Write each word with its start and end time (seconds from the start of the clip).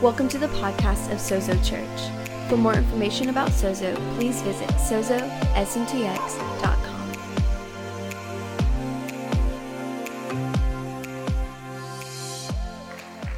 Welcome 0.00 0.28
to 0.28 0.38
the 0.38 0.46
podcast 0.46 1.10
of 1.10 1.18
Sozo 1.18 1.58
Church. 1.68 2.48
For 2.48 2.56
more 2.56 2.74
information 2.74 3.30
about 3.30 3.48
Sozo, 3.48 3.96
please 4.14 4.40
visit 4.42 4.68
sozosntx.com. 4.68 5.26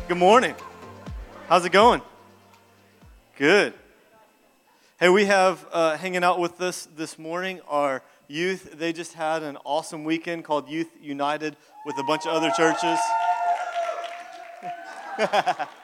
Good 0.07 0.19
morning. 0.19 0.55
How's 1.49 1.65
it 1.65 1.73
going? 1.73 2.03
Good. 3.39 3.73
Hey, 4.99 5.09
we 5.09 5.25
have 5.25 5.67
uh, 5.73 5.97
hanging 5.97 6.23
out 6.23 6.39
with 6.39 6.61
us 6.61 6.87
this 6.95 7.19
morning 7.19 7.63
our 7.69 8.03
youth. 8.29 8.75
They 8.79 8.93
just 8.93 9.15
had 9.15 9.43
an 9.43 9.57
awesome 9.65 10.05
weekend 10.05 10.45
called 10.45 10.69
Youth 10.69 10.91
United 11.01 11.57
with 11.87 11.97
a 11.97 12.03
bunch 12.03 12.27
of 12.27 12.33
other 12.35 12.51
churches. 12.51 12.99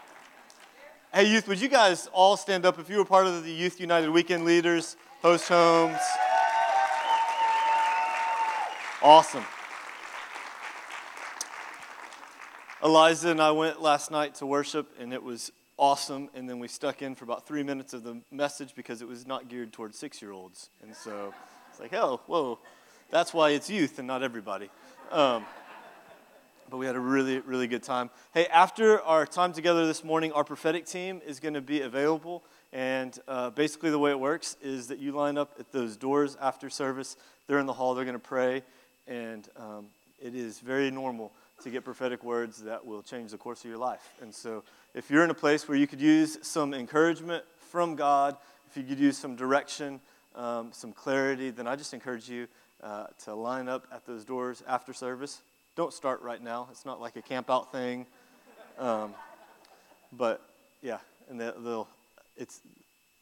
hey, 1.16 1.24
youth, 1.24 1.48
would 1.48 1.58
you 1.58 1.68
guys 1.68 2.10
all 2.12 2.36
stand 2.36 2.66
up 2.66 2.78
if 2.78 2.90
you 2.90 2.98
were 2.98 3.04
part 3.06 3.26
of 3.26 3.42
the 3.42 3.50
Youth 3.50 3.80
United 3.80 4.10
weekend 4.10 4.44
leaders, 4.44 4.98
host 5.22 5.48
homes? 5.48 5.96
Awesome. 9.00 9.42
Eliza 12.84 13.30
and 13.30 13.40
I 13.40 13.50
went 13.52 13.80
last 13.80 14.10
night 14.10 14.34
to 14.34 14.46
worship, 14.46 14.92
and 15.00 15.14
it 15.14 15.22
was 15.22 15.50
awesome. 15.78 16.28
And 16.34 16.46
then 16.46 16.58
we 16.58 16.68
stuck 16.68 17.00
in 17.00 17.14
for 17.14 17.24
about 17.24 17.46
three 17.46 17.62
minutes 17.62 17.94
of 17.94 18.02
the 18.02 18.20
message 18.30 18.74
because 18.74 19.00
it 19.00 19.08
was 19.08 19.26
not 19.26 19.48
geared 19.48 19.72
towards 19.72 19.98
six 19.98 20.20
year 20.20 20.32
olds. 20.32 20.68
And 20.82 20.94
so 20.94 21.32
it's 21.70 21.80
like, 21.80 21.94
oh, 21.94 22.20
whoa, 22.26 22.58
that's 23.10 23.32
why 23.32 23.52
it's 23.52 23.70
youth 23.70 23.98
and 23.98 24.06
not 24.06 24.22
everybody. 24.22 24.68
Um, 25.10 25.46
but 26.70 26.76
we 26.78 26.86
had 26.86 26.96
a 26.96 27.00
really, 27.00 27.38
really 27.40 27.66
good 27.66 27.82
time. 27.82 28.10
Hey, 28.34 28.46
after 28.46 29.00
our 29.02 29.26
time 29.26 29.52
together 29.52 29.86
this 29.86 30.02
morning, 30.02 30.32
our 30.32 30.44
prophetic 30.44 30.86
team 30.86 31.20
is 31.26 31.40
going 31.40 31.54
to 31.54 31.60
be 31.60 31.80
available. 31.82 32.42
And 32.72 33.18
uh, 33.28 33.50
basically, 33.50 33.90
the 33.90 33.98
way 33.98 34.10
it 34.10 34.18
works 34.18 34.56
is 34.62 34.88
that 34.88 34.98
you 34.98 35.12
line 35.12 35.38
up 35.38 35.54
at 35.58 35.72
those 35.72 35.96
doors 35.96 36.36
after 36.40 36.68
service. 36.68 37.16
They're 37.46 37.58
in 37.58 37.66
the 37.66 37.72
hall, 37.72 37.94
they're 37.94 38.04
going 38.04 38.14
to 38.14 38.18
pray. 38.18 38.62
And 39.06 39.48
um, 39.56 39.86
it 40.20 40.34
is 40.34 40.58
very 40.58 40.90
normal 40.90 41.32
to 41.62 41.70
get 41.70 41.84
prophetic 41.84 42.22
words 42.24 42.58
that 42.62 42.84
will 42.84 43.02
change 43.02 43.30
the 43.30 43.38
course 43.38 43.64
of 43.64 43.70
your 43.70 43.78
life. 43.78 44.12
And 44.20 44.34
so, 44.34 44.64
if 44.94 45.10
you're 45.10 45.24
in 45.24 45.30
a 45.30 45.34
place 45.34 45.68
where 45.68 45.78
you 45.78 45.86
could 45.86 46.00
use 46.00 46.38
some 46.42 46.74
encouragement 46.74 47.44
from 47.70 47.94
God, 47.94 48.36
if 48.70 48.76
you 48.76 48.82
could 48.82 48.98
use 48.98 49.16
some 49.16 49.36
direction, 49.36 50.00
um, 50.34 50.70
some 50.72 50.92
clarity, 50.92 51.50
then 51.50 51.66
I 51.66 51.76
just 51.76 51.94
encourage 51.94 52.28
you 52.28 52.46
uh, 52.82 53.06
to 53.24 53.34
line 53.34 53.68
up 53.68 53.86
at 53.92 54.06
those 54.06 54.24
doors 54.24 54.62
after 54.66 54.92
service. 54.92 55.40
Don't 55.76 55.92
start 55.92 56.22
right 56.22 56.42
now. 56.42 56.68
It's 56.70 56.86
not 56.86 57.02
like 57.02 57.16
a 57.16 57.22
camp 57.22 57.50
out 57.50 57.70
thing. 57.70 58.06
Um, 58.78 59.12
but 60.10 60.40
yeah, 60.80 60.98
and 61.28 61.38
they'll, 61.38 61.86
it's, 62.34 62.62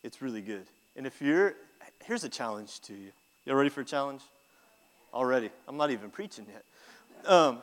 it's 0.05 0.23
really 0.23 0.41
good. 0.41 0.67
And 0.95 1.05
if 1.05 1.21
you're, 1.21 1.55
here's 2.05 2.23
a 2.23 2.29
challenge 2.29 2.81
to 2.83 2.95
you. 2.95 3.11
Y'all 3.45 3.57
ready 3.57 3.71
for 3.71 3.81
a 3.81 3.85
challenge? 3.85 4.23
Already. 5.13 5.51
I'm 5.67 5.77
not 5.77 5.91
even 5.91 6.11
preaching 6.11 6.47
yet. 6.49 7.29
Um, 7.29 7.59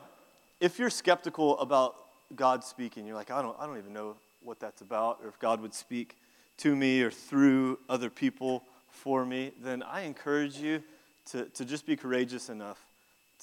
if 0.60 0.78
you're 0.78 0.90
skeptical 0.90 1.58
about 1.58 1.94
God 2.36 2.62
speaking, 2.62 3.06
you're 3.06 3.16
like, 3.16 3.30
I 3.30 3.40
don't, 3.40 3.56
I 3.58 3.66
don't 3.66 3.78
even 3.78 3.94
know 3.94 4.16
what 4.42 4.60
that's 4.60 4.82
about, 4.82 5.20
or 5.22 5.28
if 5.28 5.38
God 5.38 5.62
would 5.62 5.72
speak 5.72 6.16
to 6.58 6.76
me 6.76 7.00
or 7.00 7.10
through 7.10 7.78
other 7.88 8.10
people 8.10 8.62
for 8.90 9.24
me, 9.24 9.52
then 9.62 9.82
I 9.82 10.02
encourage 10.02 10.58
you 10.58 10.82
to, 11.30 11.46
to 11.46 11.64
just 11.64 11.86
be 11.86 11.96
courageous 11.96 12.50
enough 12.50 12.84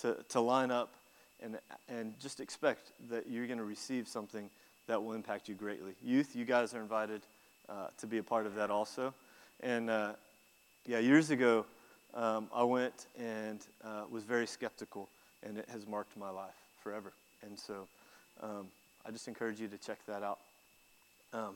to, 0.02 0.18
to 0.30 0.42
line 0.42 0.70
up 0.70 0.94
and, 1.44 1.58
and 1.88 2.20
just 2.20 2.40
expect 2.40 2.92
that 3.10 3.30
you're 3.30 3.48
going 3.48 3.60
to 3.60 3.66
receive 3.66 4.08
something 4.08 4.50
that 4.88 5.02
will 5.04 5.14
impact 5.14 5.48
you 5.48 5.56
greatly. 5.56 5.94
Youth, 6.04 6.36
you 6.36 6.46
guys 6.46 6.74
are 6.74 6.82
invited 6.82 7.22
uh, 7.68 7.88
to 8.00 8.08
be 8.08 8.18
a 8.18 8.24
part 8.24 8.46
of 8.46 8.56
that 8.56 8.70
also. 8.70 9.14
And 9.62 9.90
uh, 9.90 10.14
yeah, 10.86 11.00
years 11.00 11.30
ago, 11.30 11.66
um, 12.16 12.50
I 12.54 12.64
went 12.64 13.06
and 13.18 13.60
uh, 13.84 14.04
was 14.10 14.24
very 14.24 14.48
skeptical, 14.48 15.08
and 15.44 15.58
it 15.58 15.70
has 15.70 15.86
marked 15.86 16.18
my 16.18 16.30
life 16.30 16.56
forever. 16.84 17.14
And 17.46 17.58
so 17.58 17.88
um, 18.42 18.68
I 19.06 19.12
just 19.12 19.28
encourage 19.28 19.60
you 19.60 19.68
to 19.68 19.78
check 19.78 20.00
that 20.08 20.24
out. 20.24 20.40
Um, 21.34 21.56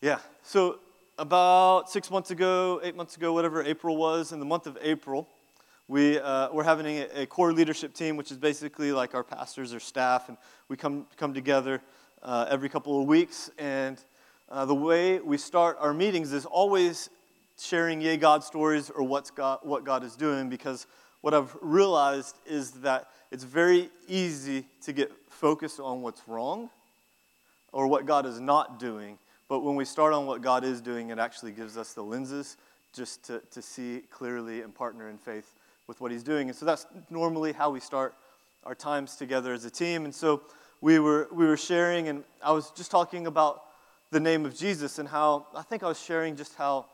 yeah, 0.00 0.18
so 0.44 0.78
about 1.18 1.90
six 1.90 2.10
months 2.10 2.30
ago, 2.30 2.80
eight 2.84 2.94
months 2.94 3.16
ago, 3.16 3.32
whatever 3.32 3.62
April 3.62 3.96
was, 3.96 4.32
in 4.32 4.38
the 4.38 4.44
month 4.44 4.66
of 4.66 4.76
April, 4.82 5.26
we, 5.88 6.18
uh, 6.20 6.52
we're 6.52 6.64
having 6.64 6.86
a, 6.86 7.22
a, 7.22 7.26
core 7.26 7.50
leadership 7.54 7.94
team, 7.94 8.18
which 8.18 8.30
is 8.30 8.36
basically 8.36 8.92
like 8.92 9.14
our 9.14 9.24
pastors 9.24 9.72
or 9.72 9.80
staff, 9.80 10.28
and 10.28 10.36
we 10.68 10.76
come, 10.76 11.06
come 11.16 11.32
together 11.32 11.80
uh, 12.22 12.46
every 12.50 12.68
couple 12.68 13.00
of 13.00 13.08
weeks. 13.08 13.50
And 13.58 13.98
uh, 14.50 14.66
the 14.66 14.74
way 14.74 15.18
we 15.18 15.38
start 15.38 15.78
our 15.80 15.94
meetings 15.94 16.34
is 16.34 16.44
always 16.44 17.08
sharing 17.58 18.02
yay 18.02 18.18
God 18.18 18.44
stories 18.44 18.90
or 18.90 19.02
what's 19.02 19.30
God, 19.30 19.60
what 19.62 19.84
God 19.84 20.04
is 20.04 20.14
doing, 20.14 20.50
because 20.50 20.86
what 21.22 21.32
I've 21.32 21.56
realized 21.62 22.36
is 22.44 22.72
that 22.82 23.08
it's 23.30 23.44
very 23.44 23.88
easy 24.06 24.66
to 24.82 24.92
get 24.92 25.10
focused 25.30 25.80
on 25.80 26.02
what's 26.02 26.20
wrong 26.28 26.68
or 27.72 27.86
what 27.86 28.04
God 28.04 28.26
is 28.26 28.40
not 28.40 28.78
doing. 28.78 29.18
But 29.48 29.60
when 29.60 29.74
we 29.74 29.86
start 29.86 30.12
on 30.12 30.26
what 30.26 30.42
God 30.42 30.64
is 30.64 30.82
doing, 30.82 31.08
it 31.08 31.18
actually 31.18 31.52
gives 31.52 31.78
us 31.78 31.94
the 31.94 32.02
lenses 32.02 32.58
just 32.92 33.24
to, 33.24 33.40
to 33.50 33.62
see 33.62 34.02
clearly 34.10 34.60
and 34.60 34.74
partner 34.74 35.08
in 35.08 35.16
faith 35.16 35.54
with 35.88 36.00
what 36.00 36.12
he's 36.12 36.22
doing. 36.22 36.48
And 36.48 36.56
so 36.56 36.64
that's 36.64 36.86
normally 37.10 37.52
how 37.52 37.70
we 37.70 37.80
start 37.80 38.14
our 38.62 38.76
times 38.76 39.16
together 39.16 39.52
as 39.52 39.64
a 39.64 39.70
team. 39.70 40.04
And 40.04 40.14
so 40.14 40.42
we 40.80 41.00
were, 41.00 41.28
we 41.32 41.46
were 41.46 41.56
sharing, 41.56 42.06
and 42.06 42.22
I 42.44 42.52
was 42.52 42.70
just 42.70 42.92
talking 42.92 43.26
about 43.26 43.64
the 44.12 44.20
name 44.20 44.46
of 44.46 44.54
Jesus 44.54 45.00
and 45.00 45.08
how 45.08 45.46
I 45.56 45.62
think 45.62 45.82
I 45.82 45.88
was 45.88 46.00
sharing 46.00 46.36
just 46.36 46.54
how 46.54 46.86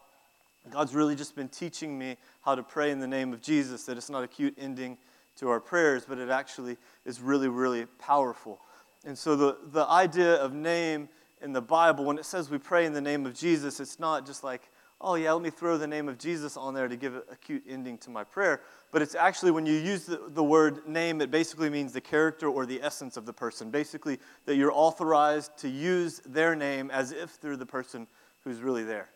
God's 0.70 0.94
really 0.94 1.14
just 1.14 1.36
been 1.36 1.48
teaching 1.48 1.98
me 1.98 2.16
how 2.42 2.54
to 2.54 2.62
pray 2.62 2.90
in 2.90 3.00
the 3.00 3.06
name 3.06 3.34
of 3.34 3.42
Jesus, 3.42 3.84
that 3.84 3.98
it's 3.98 4.08
not 4.08 4.24
a 4.24 4.28
cute 4.28 4.54
ending 4.58 4.96
to 5.36 5.48
our 5.50 5.60
prayers, 5.60 6.04
but 6.08 6.18
it 6.18 6.30
actually 6.30 6.76
is 7.04 7.20
really, 7.20 7.48
really 7.48 7.86
powerful. 7.98 8.60
And 9.04 9.18
so 9.18 9.36
the, 9.36 9.58
the 9.72 9.86
idea 9.86 10.36
of 10.36 10.54
name 10.54 11.08
in 11.42 11.52
the 11.52 11.60
Bible, 11.60 12.04
when 12.04 12.16
it 12.16 12.24
says 12.24 12.48
we 12.48 12.58
pray 12.58 12.86
in 12.86 12.94
the 12.94 13.00
name 13.00 13.26
of 13.26 13.34
Jesus, 13.34 13.80
it's 13.80 13.98
not 13.98 14.24
just 14.24 14.42
like, 14.42 14.62
oh, 15.00 15.16
yeah, 15.16 15.32
let 15.32 15.42
me 15.42 15.50
throw 15.50 15.76
the 15.76 15.86
name 15.86 16.08
of 16.08 16.18
Jesus 16.18 16.56
on 16.56 16.74
there 16.74 16.88
to 16.88 16.96
give 16.96 17.14
a 17.14 17.36
cute 17.36 17.62
ending 17.68 17.98
to 17.98 18.10
my 18.10 18.24
prayer. 18.24 18.60
But 18.90 19.02
it's 19.02 19.14
actually, 19.14 19.50
when 19.50 19.66
you 19.66 19.74
use 19.74 20.06
the, 20.06 20.20
the 20.28 20.42
word 20.42 20.86
name, 20.88 21.20
it 21.20 21.30
basically 21.30 21.68
means 21.68 21.92
the 21.92 22.00
character 22.00 22.48
or 22.48 22.64
the 22.64 22.80
essence 22.82 23.16
of 23.16 23.26
the 23.26 23.32
person. 23.32 23.70
Basically, 23.70 24.18
that 24.46 24.56
you're 24.56 24.72
authorized 24.72 25.56
to 25.58 25.68
use 25.68 26.20
their 26.24 26.54
name 26.54 26.90
as 26.90 27.12
if 27.12 27.40
they're 27.40 27.56
the 27.56 27.66
person 27.66 28.06
who's 28.44 28.60
really 28.60 28.84
there. 28.84 29.08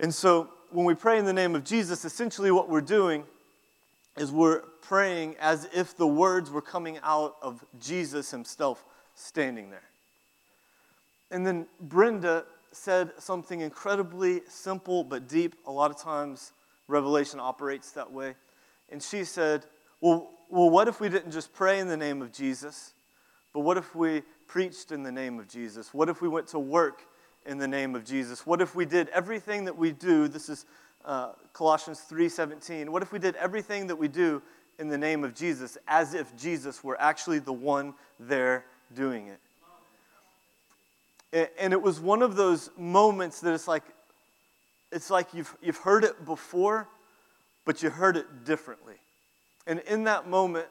And 0.00 0.14
so, 0.14 0.50
when 0.70 0.84
we 0.84 0.94
pray 0.94 1.18
in 1.18 1.24
the 1.24 1.32
name 1.32 1.54
of 1.54 1.64
Jesus, 1.64 2.04
essentially 2.04 2.50
what 2.50 2.68
we're 2.68 2.80
doing 2.80 3.24
is 4.16 4.32
we're 4.32 4.60
praying 4.82 5.36
as 5.40 5.68
if 5.74 5.96
the 5.96 6.06
words 6.06 6.50
were 6.50 6.62
coming 6.62 6.98
out 7.02 7.36
of 7.42 7.64
Jesus 7.80 8.30
himself 8.30 8.84
standing 9.14 9.70
there. 9.70 9.88
And 11.30 11.46
then 11.46 11.66
Brenda 11.80 12.44
said 12.76 13.12
something 13.18 13.60
incredibly 13.60 14.42
simple 14.48 15.02
but 15.02 15.28
deep. 15.28 15.54
A 15.66 15.72
lot 15.72 15.90
of 15.90 15.98
times, 15.98 16.52
Revelation 16.88 17.40
operates 17.40 17.90
that 17.92 18.12
way. 18.12 18.34
And 18.90 19.02
she 19.02 19.24
said, 19.24 19.64
well, 20.00 20.30
well, 20.48 20.70
what 20.70 20.86
if 20.86 21.00
we 21.00 21.08
didn't 21.08 21.32
just 21.32 21.52
pray 21.52 21.80
in 21.80 21.88
the 21.88 21.96
name 21.96 22.22
of 22.22 22.32
Jesus, 22.32 22.92
but 23.52 23.60
what 23.60 23.76
if 23.76 23.94
we 23.94 24.22
preached 24.46 24.92
in 24.92 25.02
the 25.02 25.10
name 25.10 25.40
of 25.40 25.48
Jesus? 25.48 25.92
What 25.92 26.08
if 26.08 26.22
we 26.22 26.28
went 26.28 26.46
to 26.48 26.58
work 26.58 27.02
in 27.46 27.58
the 27.58 27.66
name 27.66 27.94
of 27.94 28.04
Jesus? 28.04 28.46
What 28.46 28.60
if 28.60 28.74
we 28.74 28.84
did 28.84 29.08
everything 29.08 29.64
that 29.64 29.76
we 29.76 29.92
do? 29.92 30.28
This 30.28 30.48
is 30.48 30.66
uh, 31.04 31.32
Colossians 31.52 32.02
3:17. 32.08 32.88
What 32.88 33.02
if 33.02 33.12
we 33.12 33.18
did 33.18 33.34
everything 33.36 33.86
that 33.86 33.96
we 33.96 34.08
do 34.08 34.42
in 34.78 34.88
the 34.88 34.98
name 34.98 35.24
of 35.24 35.34
Jesus 35.34 35.78
as 35.88 36.14
if 36.14 36.36
Jesus 36.36 36.84
were 36.84 37.00
actually 37.00 37.38
the 37.38 37.52
one 37.52 37.94
there 38.20 38.66
doing 38.94 39.28
it? 39.28 39.40
And 41.58 41.72
it 41.72 41.82
was 41.82 42.00
one 42.00 42.22
of 42.22 42.36
those 42.36 42.70
moments 42.78 43.40
that 43.40 43.52
it's 43.52 43.68
like, 43.68 43.82
it's 44.90 45.10
like 45.10 45.34
you've, 45.34 45.54
you've 45.60 45.76
heard 45.76 46.04
it 46.04 46.24
before, 46.24 46.88
but 47.64 47.82
you 47.82 47.90
heard 47.90 48.16
it 48.16 48.44
differently. 48.44 48.94
And 49.66 49.80
in 49.80 50.04
that 50.04 50.28
moment, 50.28 50.66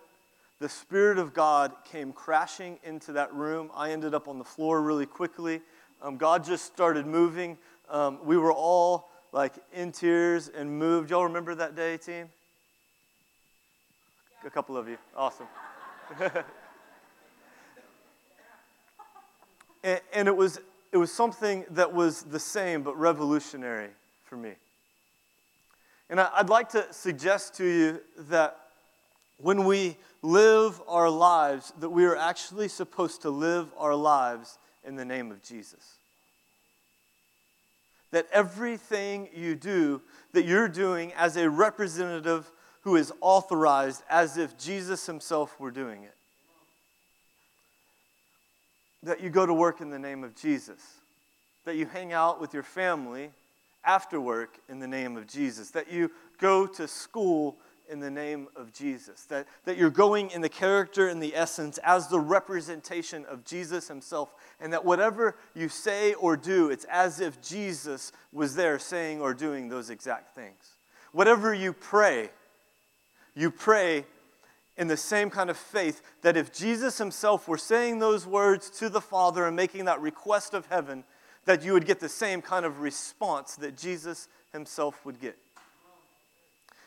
the 0.59 0.69
Spirit 0.69 1.19
of 1.19 1.33
God 1.33 1.73
came 1.83 2.13
crashing 2.13 2.79
into 2.83 3.11
that 3.11 3.33
room. 3.33 3.69
I 3.75 3.91
ended 3.91 4.15
up 4.15 4.27
on 4.27 4.39
the 4.39 4.45
floor 4.45 4.81
really 4.81 5.05
quickly. 5.05 5.61
Um, 6.01 6.17
God 6.17 6.43
just 6.43 6.65
started 6.65 7.05
moving. 7.05 7.57
Um, 7.89 8.19
we 8.23 8.37
were 8.37 8.53
all 8.53 9.09
like 9.33 9.53
in 9.73 9.91
tears 9.91 10.47
and 10.47 10.79
moved. 10.79 11.11
Y'all 11.11 11.25
remember 11.25 11.53
that 11.55 11.75
day, 11.75 11.97
team? 11.97 12.29
A 14.45 14.49
couple 14.49 14.77
of 14.77 14.87
you. 14.87 14.97
Awesome. 15.15 15.47
And, 19.85 20.01
and 20.13 20.27
it, 20.27 20.35
was, 20.35 20.59
it 20.91 20.97
was 20.97 21.13
something 21.13 21.63
that 21.69 21.93
was 21.93 22.23
the 22.23 22.39
same 22.39 22.81
but 22.81 22.99
revolutionary 22.99 23.91
for 24.23 24.35
me. 24.35 24.53
And 26.09 26.19
I, 26.19 26.29
I'd 26.35 26.49
like 26.49 26.69
to 26.69 26.91
suggest 26.91 27.55
to 27.57 27.65
you 27.65 28.01
that 28.29 28.57
when 29.37 29.65
we 29.65 29.97
live 30.23 30.81
our 30.87 31.09
lives, 31.09 31.71
that 31.79 31.89
we 31.89 32.05
are 32.05 32.15
actually 32.15 32.67
supposed 32.67 33.21
to 33.21 33.29
live 33.29 33.71
our 33.77 33.93
lives 33.93 34.57
in 34.83 34.95
the 34.95 35.05
name 35.05 35.31
of 35.31 35.43
Jesus. 35.43 35.97
That 38.09 38.27
everything 38.31 39.29
you 39.35 39.53
do, 39.53 40.01
that 40.31 40.45
you're 40.45 40.69
doing 40.69 41.13
as 41.13 41.37
a 41.37 41.47
representative 41.47 42.51
who 42.81 42.95
is 42.95 43.13
authorized 43.21 44.01
as 44.09 44.37
if 44.37 44.57
Jesus 44.57 45.05
himself 45.05 45.59
were 45.59 45.71
doing 45.71 46.03
it. 46.03 46.14
That 49.05 49.21
you 49.21 49.29
go 49.29 49.45
to 49.45 49.53
work 49.53 49.81
in 49.81 49.89
the 49.89 49.99
name 49.99 50.23
of 50.23 50.35
Jesus. 50.35 50.81
That 51.65 51.75
you 51.75 51.85
hang 51.85 52.11
out 52.11 52.41
with 52.41 52.53
your 52.53 52.63
family 52.63 53.29
after 53.83 54.19
work 54.19 54.57
in 54.67 54.79
the 54.79 54.87
name 54.87 55.15
of 55.15 55.27
Jesus. 55.27 55.69
That 55.71 55.91
you 55.91 56.11
go 56.39 56.65
to 56.65 56.87
school 56.87 57.57
in 57.87 57.99
the 57.99 58.09
name 58.09 58.47
of 58.55 58.73
Jesus. 58.73 59.25
That, 59.25 59.45
that 59.65 59.77
you're 59.77 59.91
going 59.91 60.31
in 60.31 60.41
the 60.41 60.49
character 60.49 61.07
and 61.07 61.21
the 61.21 61.35
essence 61.35 61.77
as 61.83 62.07
the 62.07 62.19
representation 62.19 63.25
of 63.25 63.45
Jesus 63.45 63.87
himself. 63.87 64.33
And 64.59 64.73
that 64.73 64.83
whatever 64.83 65.35
you 65.53 65.69
say 65.69 66.15
or 66.15 66.35
do, 66.35 66.71
it's 66.71 66.85
as 66.85 67.19
if 67.19 67.39
Jesus 67.43 68.11
was 68.33 68.55
there 68.55 68.79
saying 68.79 69.21
or 69.21 69.35
doing 69.35 69.69
those 69.69 69.91
exact 69.91 70.33
things. 70.33 70.77
Whatever 71.11 71.53
you 71.53 71.73
pray, 71.73 72.31
you 73.35 73.51
pray 73.51 74.05
in 74.77 74.87
the 74.87 74.97
same 74.97 75.29
kind 75.29 75.49
of 75.49 75.57
faith 75.57 76.01
that 76.21 76.35
if 76.35 76.53
Jesus 76.53 76.97
himself 76.97 77.47
were 77.47 77.57
saying 77.57 77.99
those 77.99 78.27
words 78.27 78.69
to 78.71 78.89
the 78.89 79.01
Father 79.01 79.45
and 79.45 79.55
making 79.55 79.85
that 79.85 80.01
request 80.01 80.53
of 80.53 80.65
heaven, 80.67 81.03
that 81.45 81.63
you 81.63 81.73
would 81.73 81.85
get 81.85 81.99
the 81.99 82.09
same 82.09 82.41
kind 82.41 82.65
of 82.65 82.81
response 82.81 83.55
that 83.55 83.77
Jesus 83.77 84.27
himself 84.51 85.05
would 85.05 85.21
get. 85.21 85.37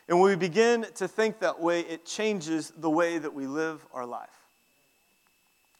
And 0.07 0.19
when 0.19 0.29
we 0.31 0.35
begin 0.35 0.85
to 0.95 1.07
think 1.07 1.39
that 1.39 1.59
way, 1.59 1.81
it 1.81 2.05
changes 2.05 2.73
the 2.77 2.89
way 2.89 3.19
that 3.19 3.33
we 3.33 3.45
live 3.45 3.85
our 3.93 4.05
life. 4.05 4.29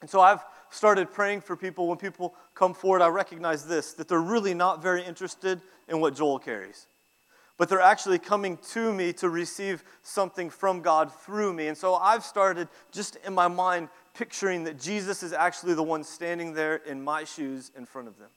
And 0.01 0.09
so 0.09 0.21
I've 0.21 0.43
started 0.69 1.11
praying 1.11 1.41
for 1.41 1.55
people. 1.55 1.87
When 1.87 1.97
people 1.97 2.35
come 2.53 2.73
forward, 2.73 3.01
I 3.01 3.07
recognize 3.07 3.65
this 3.65 3.93
that 3.93 4.07
they're 4.07 4.21
really 4.21 4.53
not 4.53 4.81
very 4.81 5.03
interested 5.03 5.61
in 5.87 5.99
what 5.99 6.15
Joel 6.15 6.39
carries. 6.39 6.85
But 7.59 7.67
they're 7.67 7.81
actually 7.81 8.19
coming 8.19 8.57
to 8.71 8.93
me 8.93 9.11
to 9.13 9.29
receive 9.29 9.83
something 10.01 10.49
from 10.49 10.81
God 10.81 11.13
through 11.13 11.51
me. 11.51 11.67
And 11.67 11.77
so 11.77 11.93
I've 11.93 12.23
started 12.23 12.69
just 12.93 13.17
in 13.17 13.35
my 13.35 13.49
mind 13.49 13.89
picturing 14.13 14.63
that 14.63 14.79
Jesus 14.79 15.23
is 15.23 15.33
actually 15.33 15.73
the 15.73 15.83
one 15.83 16.05
standing 16.05 16.53
there 16.53 16.77
in 16.77 17.03
my 17.03 17.25
shoes 17.25 17.69
in 17.77 17.85
front 17.85 18.07
of 18.07 18.17
them. 18.17 18.29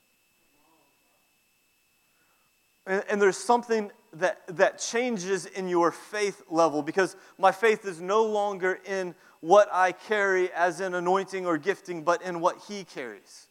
And, 2.85 3.05
and, 3.09 3.23
there's 3.23 3.37
something 3.37 3.93
that, 4.15 4.41
that 4.49 4.81
changes 4.81 5.47
in 5.47 5.69
your 5.69 5.93
faith 5.93 6.43
level 6.51 6.83
because 6.83 7.15
my 7.39 7.53
faith 7.53 7.85
is 7.85 8.01
no 8.01 8.25
longer 8.25 8.81
in 8.85 9.15
what 9.39 9.69
I 9.73 9.93
carry 9.93 10.51
as 10.53 10.81
an 10.81 10.95
anointing 10.95 11.47
or 11.47 11.59
gifting, 11.59 12.03
but 12.03 12.23
in 12.23 12.41
what 12.41 12.59
He 12.67 12.83
carries. 12.83 13.47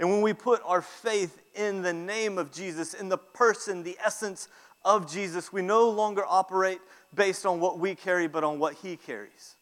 And 0.00 0.08
when 0.08 0.22
we 0.22 0.32
put 0.32 0.62
our 0.64 0.80
faith 0.80 1.42
in 1.54 1.82
the 1.82 1.92
name 1.92 2.38
of 2.38 2.50
Jesus, 2.50 2.94
in 2.94 3.10
the 3.10 3.18
person, 3.18 3.82
the 3.82 3.98
essence 4.02 4.48
of 4.82 5.12
Jesus, 5.12 5.52
we 5.52 5.60
no 5.60 5.90
longer 5.90 6.24
operate 6.26 6.80
based 7.14 7.44
on 7.44 7.60
what 7.60 7.78
we 7.78 7.94
carry, 7.94 8.26
but 8.26 8.42
on 8.42 8.58
what 8.58 8.76
He 8.76 8.96
carries. 8.96 9.56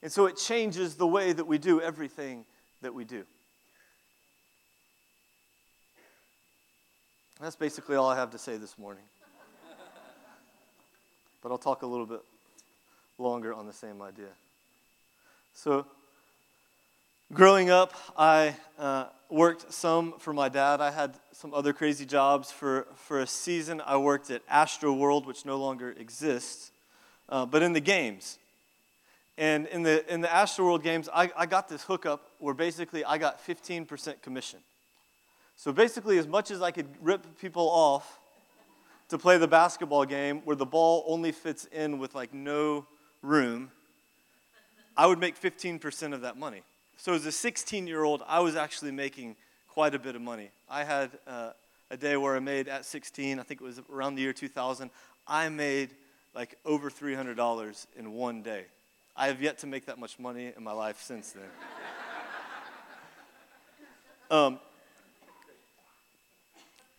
And 0.00 0.12
so 0.12 0.26
it 0.26 0.36
changes 0.36 0.94
the 0.94 1.08
way 1.08 1.32
that 1.32 1.44
we 1.44 1.58
do 1.58 1.80
everything 1.80 2.44
that 2.82 2.94
we 2.94 3.04
do. 3.04 3.24
That's 7.40 7.56
basically 7.56 7.96
all 7.96 8.08
I 8.08 8.14
have 8.14 8.30
to 8.30 8.38
say 8.38 8.58
this 8.58 8.78
morning. 8.78 9.02
but 11.42 11.50
I'll 11.50 11.58
talk 11.58 11.82
a 11.82 11.86
little 11.86 12.06
bit 12.06 12.20
longer 13.18 13.52
on 13.52 13.66
the 13.66 13.72
same 13.72 14.00
idea. 14.02 14.30
So, 15.52 15.84
growing 17.32 17.70
up, 17.70 17.94
I 18.16 18.56
uh, 18.78 19.06
worked 19.28 19.72
some 19.72 20.14
for 20.18 20.32
my 20.32 20.48
dad. 20.48 20.80
I 20.80 20.90
had 20.90 21.14
some 21.32 21.54
other 21.54 21.72
crazy 21.72 22.04
jobs. 22.04 22.50
For, 22.50 22.86
for 22.94 23.20
a 23.20 23.26
season, 23.26 23.80
I 23.84 23.96
worked 23.96 24.30
at 24.30 24.42
Astro 24.48 24.92
World, 24.92 25.26
which 25.26 25.44
no 25.44 25.56
longer 25.56 25.90
exists, 25.92 26.72
uh, 27.28 27.46
but 27.46 27.62
in 27.62 27.72
the 27.72 27.80
games. 27.80 28.38
And 29.38 29.66
in 29.68 29.82
the, 29.82 30.12
in 30.12 30.20
the 30.20 30.32
Astro 30.32 30.64
World 30.64 30.82
games, 30.82 31.08
I, 31.14 31.30
I 31.36 31.46
got 31.46 31.68
this 31.68 31.84
hookup 31.84 32.28
where 32.38 32.54
basically 32.54 33.04
I 33.04 33.16
got 33.16 33.44
15% 33.46 34.22
commission. 34.22 34.58
So 35.56 35.72
basically, 35.72 36.18
as 36.18 36.26
much 36.26 36.50
as 36.50 36.62
I 36.62 36.70
could 36.70 36.88
rip 37.00 37.38
people 37.38 37.68
off 37.68 38.18
to 39.08 39.18
play 39.18 39.38
the 39.38 39.48
basketball 39.48 40.04
game 40.04 40.40
where 40.44 40.56
the 40.56 40.66
ball 40.66 41.04
only 41.06 41.32
fits 41.32 41.66
in 41.66 41.98
with 41.98 42.14
like 42.14 42.34
no 42.34 42.86
room, 43.22 43.70
I 44.96 45.06
would 45.06 45.18
make 45.18 45.40
15% 45.40 46.14
of 46.14 46.22
that 46.22 46.36
money. 46.36 46.62
So 47.00 47.14
as 47.14 47.24
a 47.24 47.32
16 47.32 47.86
year 47.86 48.04
old, 48.04 48.22
I 48.26 48.40
was 48.40 48.56
actually 48.56 48.90
making 48.90 49.36
quite 49.68 49.94
a 49.94 49.98
bit 49.98 50.16
of 50.16 50.20
money. 50.20 50.50
I 50.68 50.84
had 50.84 51.10
uh, 51.26 51.52
a 51.90 51.96
day 51.96 52.18
where 52.18 52.36
I 52.36 52.40
made 52.40 52.68
at 52.68 52.84
16, 52.84 53.40
I 53.40 53.42
think 53.42 53.62
it 53.62 53.64
was 53.64 53.80
around 53.90 54.16
the 54.16 54.20
year 54.20 54.34
2000, 54.34 54.90
I 55.26 55.48
made 55.48 55.88
like 56.34 56.58
over 56.66 56.90
$300 56.90 57.86
in 57.96 58.12
one 58.12 58.42
day. 58.42 58.66
I 59.16 59.28
have 59.28 59.40
yet 59.40 59.56
to 59.60 59.66
make 59.66 59.86
that 59.86 59.98
much 59.98 60.18
money 60.18 60.52
in 60.54 60.62
my 60.62 60.72
life 60.72 61.00
since 61.00 61.32
then. 61.32 61.48
um, 64.30 64.60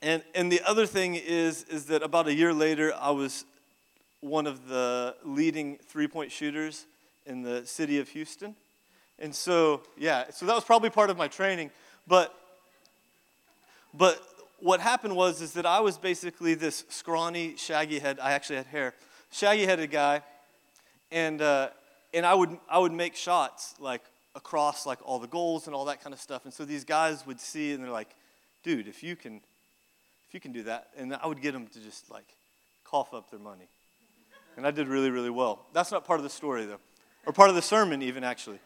and, 0.01 0.24
and 0.33 0.51
the 0.51 0.62
other 0.65 0.88
thing 0.88 1.13
is, 1.13 1.63
is 1.65 1.86
that 1.86 2.01
about 2.01 2.25
a 2.25 2.33
year 2.33 2.56
later, 2.56 2.92
I 3.00 3.12
was 3.12 3.45
one 4.19 4.48
of 4.48 4.68
the 4.68 5.15
leading 5.24 5.77
three 5.77 6.07
point 6.07 6.31
shooters 6.31 6.88
in 7.27 7.44
the 7.44 7.68
city 7.68 8.00
of 8.00 8.09
Houston. 8.09 8.56
And 9.21 9.33
so, 9.33 9.83
yeah, 9.97 10.31
so 10.31 10.47
that 10.47 10.56
was 10.56 10.63
probably 10.63 10.89
part 10.89 11.12
of 11.12 11.18
my 11.18 11.27
training. 11.27 11.69
But, 12.07 12.33
but 13.94 14.19
what 14.59 14.79
happened 14.79 15.15
was 15.15 15.41
is 15.41 15.53
that 15.53 15.65
I 15.65 15.79
was 15.79 15.97
basically 15.97 16.56
this 16.56 16.83
scrawny, 16.89 17.56
shaggy 17.56 18.00
head. 18.00 18.19
I 18.19 18.33
actually 18.33 18.57
had 18.57 18.65
hair, 18.65 18.95
shaggy 19.31 19.65
headed 19.65 19.91
guy, 19.91 20.23
and 21.12 21.39
uh, 21.41 21.69
and 22.13 22.25
I 22.25 22.33
would 22.33 22.57
I 22.68 22.79
would 22.79 22.91
make 22.91 23.15
shots 23.15 23.75
like 23.79 24.01
across 24.35 24.85
like 24.88 25.00
all 25.06 25.19
the 25.19 25.27
goals 25.27 25.67
and 25.67 25.75
all 25.75 25.85
that 25.85 26.03
kind 26.03 26.13
of 26.13 26.19
stuff. 26.19 26.45
And 26.45 26.53
so 26.53 26.65
these 26.65 26.83
guys 26.83 27.25
would 27.27 27.39
see 27.39 27.74
and 27.74 27.83
they're 27.83 27.91
like, 27.91 28.15
dude, 28.63 28.88
if 28.88 29.03
you 29.03 29.15
can 29.15 29.41
if 30.27 30.33
you 30.33 30.39
can 30.39 30.51
do 30.51 30.63
that. 30.63 30.88
And 30.97 31.13
I 31.13 31.27
would 31.27 31.41
get 31.41 31.53
them 31.53 31.67
to 31.67 31.79
just 31.79 32.09
like 32.09 32.25
cough 32.85 33.13
up 33.13 33.29
their 33.29 33.39
money. 33.39 33.67
And 34.57 34.65
I 34.65 34.71
did 34.71 34.88
really, 34.88 35.12
really 35.12 35.29
well. 35.29 35.65
That's 35.74 35.91
not 35.91 36.06
part 36.06 36.19
of 36.19 36.24
the 36.24 36.29
story, 36.29 36.65
though, 36.65 36.79
or 37.25 37.33
part 37.33 37.50
of 37.50 37.56
the 37.56 37.62
sermon, 37.62 38.01
even 38.01 38.24
actually. 38.24 38.59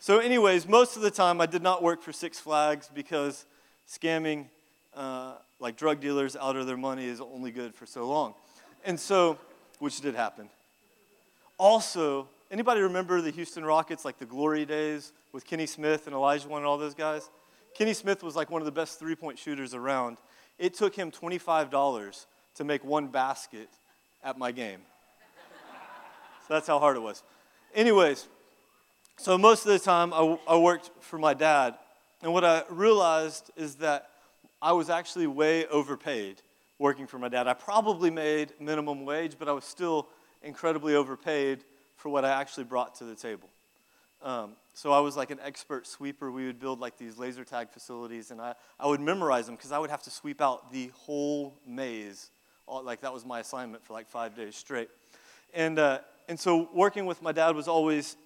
So, 0.00 0.20
anyways, 0.20 0.68
most 0.68 0.94
of 0.94 1.02
the 1.02 1.10
time 1.10 1.40
I 1.40 1.46
did 1.46 1.60
not 1.60 1.82
work 1.82 2.02
for 2.02 2.12
Six 2.12 2.38
Flags 2.38 2.88
because 2.94 3.46
scamming 3.88 4.46
uh, 4.94 5.34
like 5.58 5.76
drug 5.76 6.00
dealers 6.00 6.36
out 6.36 6.54
of 6.54 6.68
their 6.68 6.76
money 6.76 7.04
is 7.04 7.20
only 7.20 7.50
good 7.50 7.74
for 7.74 7.84
so 7.84 8.06
long. 8.06 8.34
And 8.84 8.98
so, 8.98 9.38
which 9.80 10.00
did 10.00 10.14
happen. 10.14 10.50
Also, 11.58 12.28
anybody 12.48 12.80
remember 12.80 13.20
the 13.20 13.32
Houston 13.32 13.64
Rockets, 13.64 14.04
like 14.04 14.18
the 14.18 14.24
glory 14.24 14.64
days 14.64 15.12
with 15.32 15.44
Kenny 15.44 15.66
Smith 15.66 16.06
and 16.06 16.14
Olajuwon 16.14 16.58
and 16.58 16.66
all 16.66 16.78
those 16.78 16.94
guys? 16.94 17.28
Kenny 17.74 17.92
Smith 17.92 18.22
was 18.22 18.36
like 18.36 18.52
one 18.52 18.62
of 18.62 18.66
the 18.66 18.72
best 18.72 19.00
three 19.00 19.16
point 19.16 19.36
shooters 19.36 19.74
around. 19.74 20.18
It 20.60 20.74
took 20.74 20.94
him 20.94 21.10
$25 21.10 22.26
to 22.54 22.64
make 22.64 22.84
one 22.84 23.08
basket 23.08 23.68
at 24.22 24.38
my 24.38 24.52
game. 24.52 24.80
so 26.46 26.54
that's 26.54 26.68
how 26.68 26.78
hard 26.78 26.96
it 26.96 27.00
was. 27.00 27.24
Anyways, 27.74 28.28
so 29.18 29.36
most 29.36 29.66
of 29.66 29.72
the 29.72 29.78
time 29.78 30.12
I, 30.12 30.38
I 30.46 30.56
worked 30.56 30.90
for 31.00 31.18
my 31.18 31.34
dad. 31.34 31.74
And 32.22 32.32
what 32.32 32.44
I 32.44 32.62
realized 32.70 33.50
is 33.56 33.76
that 33.76 34.10
I 34.62 34.72
was 34.72 34.88
actually 34.90 35.26
way 35.26 35.66
overpaid 35.66 36.40
working 36.78 37.06
for 37.06 37.18
my 37.18 37.28
dad. 37.28 37.46
I 37.48 37.54
probably 37.54 38.10
made 38.10 38.52
minimum 38.60 39.04
wage, 39.04 39.34
but 39.38 39.48
I 39.48 39.52
was 39.52 39.64
still 39.64 40.08
incredibly 40.42 40.94
overpaid 40.94 41.64
for 41.96 42.08
what 42.08 42.24
I 42.24 42.30
actually 42.30 42.64
brought 42.64 42.94
to 42.96 43.04
the 43.04 43.16
table. 43.16 43.48
Um, 44.22 44.52
so 44.72 44.92
I 44.92 45.00
was 45.00 45.16
like 45.16 45.30
an 45.32 45.40
expert 45.44 45.86
sweeper. 45.86 46.30
We 46.30 46.46
would 46.46 46.60
build 46.60 46.78
like 46.78 46.96
these 46.96 47.18
laser 47.18 47.44
tag 47.44 47.70
facilities, 47.70 48.30
and 48.30 48.40
I, 48.40 48.54
I 48.78 48.86
would 48.86 49.00
memorize 49.00 49.46
them 49.46 49.56
because 49.56 49.72
I 49.72 49.78
would 49.78 49.90
have 49.90 50.02
to 50.04 50.10
sweep 50.10 50.40
out 50.40 50.72
the 50.72 50.90
whole 50.94 51.54
maze. 51.66 52.30
All, 52.66 52.82
like 52.82 53.00
that 53.00 53.12
was 53.12 53.24
my 53.24 53.40
assignment 53.40 53.84
for 53.84 53.92
like 53.92 54.08
five 54.08 54.36
days 54.36 54.54
straight. 54.54 54.88
And, 55.54 55.78
uh, 55.78 56.00
and 56.28 56.38
so 56.38 56.68
working 56.72 57.06
with 57.06 57.22
my 57.22 57.32
dad 57.32 57.56
was 57.56 57.66
always, 57.66 58.16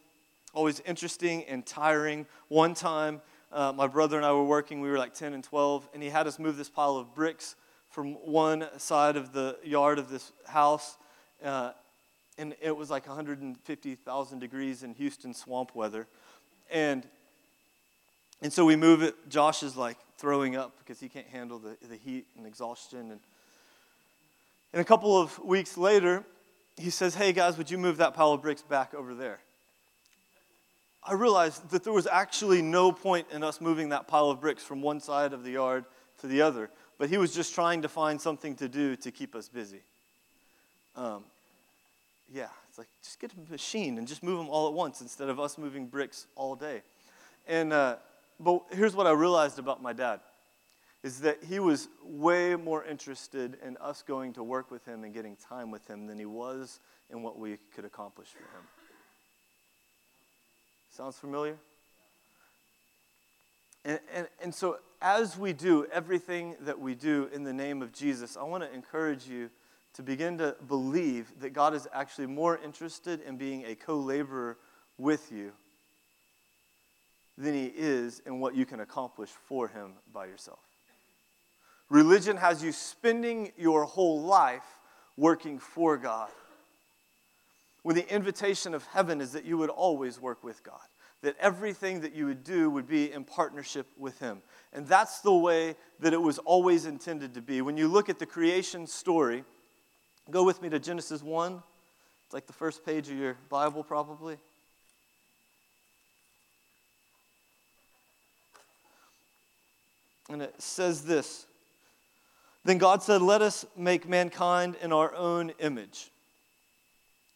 always 0.52 0.80
interesting 0.80 1.44
and 1.44 1.64
tiring. 1.64 2.26
One 2.49 2.75
time, 2.75 3.21
uh, 3.52 3.73
my 3.73 3.87
brother 3.87 4.16
and 4.16 4.25
I 4.25 4.32
were 4.32 4.44
working, 4.44 4.80
we 4.80 4.90
were 4.90 4.99
like 4.99 5.14
10 5.14 5.35
and 5.35 5.44
12, 5.44 5.88
and 5.94 6.02
he 6.02 6.09
had 6.09 6.26
us 6.26 6.38
move 6.38 6.56
this 6.56 6.68
pile 6.68 6.97
of 6.97 7.14
bricks 7.14 7.56
from 7.90 8.14
one 8.14 8.66
side 8.78 9.16
of 9.16 9.32
the 9.32 9.56
yard 9.62 9.99
of 9.99 10.09
this 10.09 10.32
house. 10.47 10.97
Uh, 11.44 11.73
and 12.38 12.54
it 12.62 12.75
was 12.75 12.90
like 12.90 13.06
150,000 13.06 14.38
degrees 14.38 14.82
in 14.82 14.94
Houston 14.94 15.35
swamp 15.35 15.75
weather. 15.75 16.06
And, 16.71 17.06
and 18.40 18.52
so 18.52 18.64
we 18.64 18.76
move 18.76 19.02
it. 19.02 19.14
Josh 19.28 19.62
is 19.62 19.76
like 19.76 19.99
throwing 20.16 20.56
up 20.56 20.78
because 20.78 20.99
he 20.99 21.09
can't 21.09 21.26
handle 21.26 21.59
the, 21.59 21.76
the 21.88 21.97
heat 21.97 22.26
and 22.38 22.47
exhaustion. 22.47 23.11
And, 23.11 23.21
and 24.73 24.80
a 24.80 24.85
couple 24.85 25.21
of 25.21 25.38
weeks 25.40 25.76
later, 25.76 26.25
he 26.78 26.88
says, 26.88 27.14
Hey 27.14 27.32
guys, 27.32 27.59
would 27.59 27.71
you 27.71 27.76
move 27.76 27.99
that 27.99 28.14
pile 28.14 28.32
of 28.32 28.40
bricks 28.40 28.62
back 28.62 28.94
over 28.94 29.14
there? 29.14 29.40
I 31.04 31.14
realized 31.14 31.71
that 31.71 31.82
there 31.82 31.92
was 31.92 32.06
actually 32.06 32.62
no 32.62 32.92
point 32.92 33.26
in 33.32 33.42
us 33.42 33.61
moving 33.61 33.88
that 33.88 34.06
pile 34.06 34.30
of 34.30 34.40
bricks 34.40 34.62
from 34.62 34.82
one 34.82 35.00
side 35.00 35.32
of 35.32 35.42
the 35.42 35.52
yard 35.52 35.85
to 36.21 36.28
the 36.28 36.42
other, 36.42 36.71
but 36.99 37.09
he 37.09 37.18
was 37.18 37.35
just 37.35 37.54
trying 37.54 37.82
to 37.82 37.88
find 37.88 38.21
something 38.21 38.54
to 38.56 38.68
do 38.68 38.94
to 38.97 39.11
keep 39.11 39.35
us 39.35 39.49
busy. 39.49 39.80
Um, 40.94 41.25
yeah, 42.32 42.49
it's 42.68 42.78
like 42.78 42.88
just 43.02 43.21
get 43.21 43.32
a 43.32 43.50
machine 43.50 43.99
and 43.99 44.06
just 44.06 44.23
move 44.23 44.38
them 44.38 44.49
all 44.49 44.68
at 44.68 44.75
once 44.75 45.00
instead 45.00 45.28
of 45.28 45.40
us 45.40 45.59
moving 45.59 45.87
bricks 45.87 46.26
all 46.37 46.54
day. 46.54 46.82
And 47.49 47.73
uh, 47.73 47.97
but 48.38 48.62
here's 48.71 48.94
what 48.94 49.06
I 49.06 49.11
realized 49.11 49.59
about 49.59 49.82
my 49.82 49.92
dad 49.92 50.21
is 51.02 51.21
that 51.21 51.42
he 51.42 51.59
was 51.59 51.88
way 52.04 52.54
more 52.54 52.85
interested 52.85 53.59
in 53.66 53.76
us 53.78 54.02
going 54.02 54.32
to 54.35 54.42
work 54.42 54.71
with 54.71 54.85
him 54.85 55.02
and 55.02 55.12
getting 55.12 55.37
time 55.37 55.71
with 55.71 55.87
him 55.88 56.06
than 56.06 56.18
he 56.18 56.26
was 56.26 56.78
in 57.11 57.23
what 57.23 57.38
we 57.38 57.59
could 57.75 57.85
accomplish 57.85 58.28
for 58.28 58.38
him. 58.38 58.81
Sounds 60.92 61.16
familiar? 61.16 61.56
And, 63.82 63.99
and, 64.14 64.28
and 64.42 64.54
so, 64.54 64.78
as 65.00 65.38
we 65.38 65.54
do 65.54 65.87
everything 65.90 66.54
that 66.61 66.78
we 66.78 66.94
do 66.94 67.30
in 67.32 67.44
the 67.44 67.52
name 67.52 67.80
of 67.80 67.92
Jesus, 67.92 68.37
I 68.37 68.42
want 68.42 68.62
to 68.62 68.72
encourage 68.75 69.26
you 69.26 69.49
to 69.94 70.02
begin 70.02 70.37
to 70.37 70.54
believe 70.68 71.32
that 71.40 71.54
God 71.54 71.75
is 71.75 71.88
actually 71.94 72.26
more 72.26 72.61
interested 72.62 73.22
in 73.22 73.38
being 73.38 73.64
a 73.64 73.75
co 73.75 73.99
laborer 73.99 74.58
with 74.99 75.32
you 75.32 75.52
than 77.38 77.54
he 77.54 77.72
is 77.75 78.20
in 78.26 78.38
what 78.38 78.54
you 78.54 78.66
can 78.66 78.80
accomplish 78.80 79.30
for 79.30 79.68
him 79.68 79.94
by 80.12 80.26
yourself. 80.26 80.61
Religion 81.88 82.37
has 82.37 82.62
you 82.62 82.70
spending 82.70 83.50
your 83.56 83.84
whole 83.84 84.20
life 84.20 84.78
working 85.16 85.58
for 85.58 85.96
God. 85.96 86.28
When 87.82 87.96
the 87.96 88.12
invitation 88.12 88.74
of 88.74 88.86
heaven 88.86 89.20
is 89.20 89.32
that 89.32 89.44
you 89.44 89.58
would 89.58 89.70
always 89.70 90.20
work 90.20 90.44
with 90.44 90.62
God, 90.62 90.80
that 91.22 91.36
everything 91.40 92.00
that 92.02 92.14
you 92.14 92.26
would 92.26 92.44
do 92.44 92.70
would 92.70 92.86
be 92.86 93.12
in 93.12 93.24
partnership 93.24 93.86
with 93.96 94.18
Him. 94.20 94.42
And 94.72 94.86
that's 94.86 95.20
the 95.20 95.34
way 95.34 95.74
that 96.00 96.12
it 96.12 96.20
was 96.20 96.38
always 96.38 96.86
intended 96.86 97.34
to 97.34 97.42
be. 97.42 97.60
When 97.60 97.76
you 97.76 97.88
look 97.88 98.08
at 98.08 98.18
the 98.18 98.26
creation 98.26 98.86
story, 98.86 99.44
go 100.30 100.44
with 100.44 100.62
me 100.62 100.68
to 100.68 100.78
Genesis 100.78 101.22
1. 101.22 101.62
It's 102.24 102.34
like 102.34 102.46
the 102.46 102.52
first 102.52 102.86
page 102.86 103.08
of 103.08 103.16
your 103.16 103.36
Bible, 103.48 103.82
probably. 103.82 104.38
And 110.30 110.40
it 110.40 110.54
says 110.62 111.02
this 111.04 111.46
Then 112.64 112.78
God 112.78 113.02
said, 113.02 113.22
Let 113.22 113.42
us 113.42 113.66
make 113.76 114.08
mankind 114.08 114.76
in 114.80 114.92
our 114.92 115.12
own 115.16 115.50
image. 115.58 116.12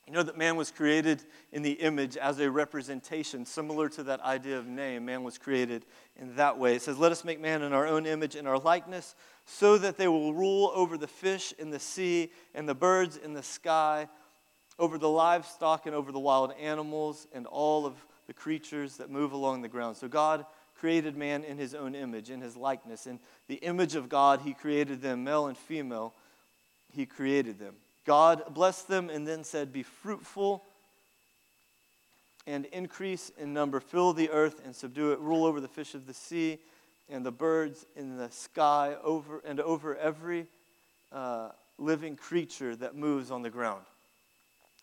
You 0.06 0.12
know 0.12 0.22
that 0.22 0.38
man 0.38 0.54
was 0.56 0.70
created 0.70 1.24
in 1.52 1.62
the 1.62 1.72
image 1.72 2.16
as 2.16 2.38
a 2.38 2.48
representation, 2.48 3.44
similar 3.44 3.88
to 3.88 4.04
that 4.04 4.20
idea 4.20 4.56
of 4.56 4.66
name. 4.66 5.04
Man 5.04 5.24
was 5.24 5.36
created 5.36 5.84
in 6.16 6.36
that 6.36 6.58
way. 6.58 6.76
It 6.76 6.82
says, 6.82 6.96
Let 6.96 7.10
us 7.10 7.24
make 7.24 7.40
man 7.40 7.62
in 7.62 7.72
our 7.72 7.88
own 7.88 8.06
image, 8.06 8.36
in 8.36 8.46
our 8.46 8.58
likeness, 8.58 9.16
so 9.46 9.76
that 9.78 9.96
they 9.96 10.06
will 10.06 10.32
rule 10.32 10.70
over 10.76 10.96
the 10.96 11.08
fish 11.08 11.52
in 11.58 11.70
the 11.70 11.80
sea 11.80 12.30
and 12.54 12.68
the 12.68 12.74
birds 12.74 13.16
in 13.16 13.32
the 13.32 13.42
sky, 13.42 14.08
over 14.78 14.96
the 14.96 15.08
livestock 15.08 15.86
and 15.86 15.94
over 15.94 16.12
the 16.12 16.20
wild 16.20 16.52
animals 16.52 17.26
and 17.32 17.46
all 17.46 17.84
of 17.84 17.94
the 18.28 18.32
creatures 18.32 18.98
that 18.98 19.10
move 19.10 19.32
along 19.32 19.62
the 19.62 19.68
ground. 19.68 19.96
So 19.96 20.06
God 20.06 20.46
created 20.78 21.16
man 21.16 21.42
in 21.42 21.58
his 21.58 21.74
own 21.74 21.96
image, 21.96 22.30
in 22.30 22.40
his 22.40 22.56
likeness. 22.56 23.08
In 23.08 23.18
the 23.48 23.56
image 23.56 23.96
of 23.96 24.08
God, 24.08 24.40
he 24.42 24.54
created 24.54 25.00
them, 25.02 25.24
male 25.24 25.46
and 25.46 25.56
female, 25.56 26.14
he 26.92 27.06
created 27.06 27.58
them. 27.58 27.74
God 28.06 28.54
blessed 28.54 28.88
them 28.88 29.10
and 29.10 29.26
then 29.26 29.44
said, 29.44 29.72
Be 29.72 29.82
fruitful 29.82 30.64
and 32.46 32.64
increase 32.66 33.32
in 33.36 33.52
number, 33.52 33.80
fill 33.80 34.12
the 34.12 34.30
earth 34.30 34.62
and 34.64 34.74
subdue 34.74 35.12
it, 35.12 35.18
rule 35.18 35.44
over 35.44 35.60
the 35.60 35.68
fish 35.68 35.94
of 35.94 36.06
the 36.06 36.14
sea 36.14 36.58
and 37.08 37.26
the 37.26 37.32
birds 37.32 37.86
in 37.96 38.16
the 38.16 38.30
sky, 38.30 38.94
over 39.02 39.42
and 39.44 39.60
over 39.60 39.96
every 39.96 40.46
uh, 41.12 41.50
living 41.78 42.16
creature 42.16 42.74
that 42.76 42.94
moves 42.94 43.30
on 43.30 43.42
the 43.42 43.50
ground. 43.50 43.82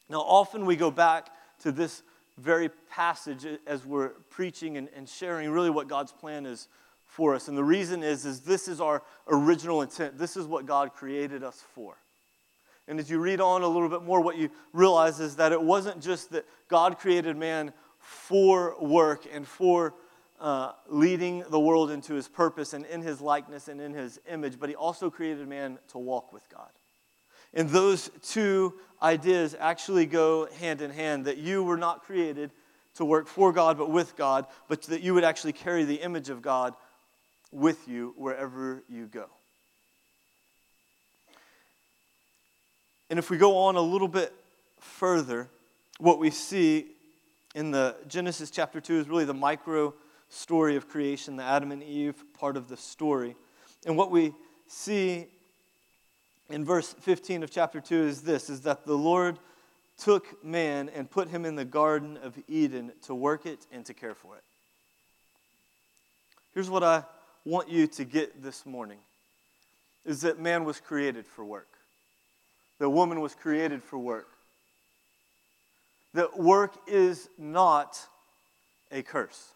Now, 0.10 0.20
often 0.20 0.65
we 0.65 0.75
go 0.75 0.92
back 0.92 1.30
to 1.60 1.72
this 1.72 2.03
very 2.38 2.70
passage 2.89 3.46
as 3.65 3.86
we're 3.86 4.10
preaching 4.30 4.77
and, 4.77 4.89
and 4.96 5.08
sharing 5.08 5.50
really 5.50 5.70
what 5.70 5.88
God's 5.88 6.12
plan 6.12 6.46
is 6.46 6.68
for 7.06 7.36
us. 7.36 7.48
And 7.48 7.58
the 7.58 7.63
reason 7.63 8.03
is, 8.03 8.25
is 8.25 8.42
this 8.42 8.68
is 8.68 8.82
our 8.82 9.03
original 9.27 9.82
intent. 9.82 10.18
This 10.18 10.36
is 10.36 10.46
what 10.46 10.65
God 10.65 10.94
created 10.94 11.44
us 11.44 11.63
for. 11.74 11.96
And 12.88 13.00
as 13.00 13.10
you 13.10 13.20
read 13.20 13.40
on 13.40 13.62
a 13.62 13.68
little 13.68 13.90
bit 13.90 14.04
more, 14.04 14.20
what 14.20 14.38
you 14.38 14.50
realize 14.74 15.20
is 15.20 15.38
that 15.38 15.52
it 15.52 15.62
wasn't 15.62 16.02
just 16.02 16.32
that 16.32 16.46
God 16.68 16.98
created 17.00 17.38
man 17.38 17.72
for 18.00 18.75
work 18.82 19.25
and 19.32 19.48
for 19.48 19.94
uh, 20.40 20.74
leading 20.90 21.44
the 21.50 21.60
world 21.60 21.90
into 21.90 22.13
his 22.13 22.28
purpose 22.28 22.74
and 22.74 22.86
in 22.88 23.02
his 23.02 23.22
likeness 23.22 23.70
and 23.70 23.80
in 23.80 23.94
his 23.94 24.20
image, 24.30 24.60
but 24.60 24.68
he 24.68 24.75
also 24.75 25.10
created 25.10 25.48
man 25.48 25.80
to 25.88 25.98
walk 25.98 26.34
with 26.34 26.48
God. 26.50 26.70
And 27.54 27.70
those 27.70 28.10
two 28.22 28.74
ideas 29.02 29.56
actually 29.58 30.06
go 30.06 30.48
hand 30.60 30.82
in 30.82 30.92
hand 30.92 31.25
that 31.25 31.38
you 31.38 31.63
were 31.63 31.78
not 31.78 32.04
created 32.04 32.52
to 32.96 33.06
work 33.06 33.28
for 33.28 33.54
God 33.54 33.78
but 33.78 33.90
with 33.90 34.18
God, 34.18 34.46
but 34.68 34.82
that 34.84 35.02
you 35.02 35.13
would 35.13 35.24
actually 35.24 35.54
carry 35.54 35.86
the 35.86 35.96
image 35.96 36.30
of 36.30 36.42
God 36.42 36.74
with 37.52 37.88
you 37.88 38.13
wherever 38.18 38.84
you 38.90 39.06
go. 39.06 39.28
And 43.13 43.20
if 43.20 43.29
we 43.29 43.38
go 43.38 43.58
on 43.58 43.75
a 43.75 43.79
little 43.79 44.08
bit 44.08 44.34
further, 44.79 45.48
what 46.00 46.17
we 46.17 46.32
see 46.32 46.88
in 47.53 47.70
the 47.70 47.96
Genesis 48.08 48.50
chapter 48.50 48.82
2 48.82 49.01
is 49.01 49.08
really 49.08 49.24
the 49.24 49.36
micro 49.36 49.93
story 50.29 50.75
of 50.77 50.89
creation, 50.89 51.36
the 51.36 51.43
Adam 51.43 51.72
and 51.72 51.84
Eve 51.84 52.15
part 52.39 52.58
of 52.58 52.70
the 52.70 52.75
story. 52.75 53.36
And 53.86 53.96
what 53.96 54.10
we 54.10 54.34
see 54.65 55.27
in 56.50 56.65
verse 56.65 56.96
15 57.01 57.43
of 57.43 57.51
chapter 57.51 57.79
2 57.79 57.96
is 57.96 58.24
this 58.24 58.50
is 58.50 58.62
that 58.62 58.84
the 58.84 58.98
Lord 58.98 59.38
took 60.00 60.43
man 60.43 60.89
and 60.89 61.08
put 61.08 61.27
him 61.27 61.46
in 61.46 61.55
the 61.55 61.65
garden 61.65 62.17
of 62.24 62.36
Eden 62.48 62.93
to 63.03 63.13
work 63.13 63.46
it 63.46 63.67
and 63.72 63.86
to 63.86 63.93
care 63.93 64.15
for 64.15 64.38
it. 64.38 64.43
Here's 66.55 66.67
what 66.67 66.82
I 66.82 67.03
want 67.46 67.70
you 67.70 67.86
to 67.86 68.05
get 68.05 68.41
this 68.41 68.65
morning 68.65 68.98
is 70.03 70.22
that 70.22 70.39
man 70.39 70.63
was 70.63 70.79
created 70.79 71.27
for 71.27 71.46
work. 71.46 71.73
The 72.84 72.90
woman 72.90 73.22
was 73.22 73.34
created 73.34 73.82
for 73.82 73.98
work. 73.98 74.28
That 76.13 76.38
work 76.38 76.75
is 76.86 77.30
not 77.38 77.98
a 78.92 79.02
curse. 79.02 79.54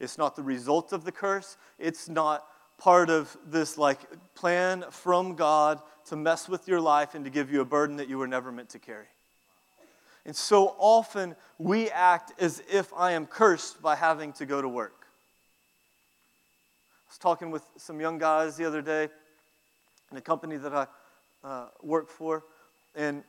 It's 0.00 0.18
not 0.18 0.34
the 0.34 0.42
result 0.42 0.92
of 0.92 1.04
the 1.04 1.12
curse. 1.12 1.56
It's 1.78 2.08
not 2.08 2.44
part 2.78 3.10
of 3.10 3.36
this 3.46 3.78
like 3.78 4.00
plan 4.34 4.84
from 4.90 5.36
God 5.36 5.80
to 6.06 6.16
mess 6.16 6.48
with 6.48 6.66
your 6.66 6.80
life 6.80 7.14
and 7.14 7.24
to 7.24 7.30
give 7.30 7.52
you 7.52 7.60
a 7.60 7.64
burden 7.64 7.98
that 7.98 8.08
you 8.08 8.18
were 8.18 8.26
never 8.26 8.50
meant 8.50 8.70
to 8.70 8.80
carry. 8.80 9.06
And 10.26 10.34
so 10.34 10.74
often 10.80 11.36
we 11.58 11.90
act 11.90 12.32
as 12.40 12.60
if 12.68 12.92
I 12.96 13.12
am 13.12 13.26
cursed 13.26 13.80
by 13.80 13.94
having 13.94 14.32
to 14.32 14.46
go 14.46 14.60
to 14.60 14.68
work. 14.68 15.06
I 17.06 17.08
was 17.08 17.18
talking 17.18 17.52
with 17.52 17.62
some 17.76 18.00
young 18.00 18.18
guys 18.18 18.56
the 18.56 18.64
other 18.64 18.82
day 18.82 19.10
in 20.10 20.16
a 20.16 20.20
company 20.20 20.56
that 20.56 20.74
I 20.74 20.88
uh, 21.44 21.66
work 21.82 22.08
for, 22.08 22.44
and 22.94 23.24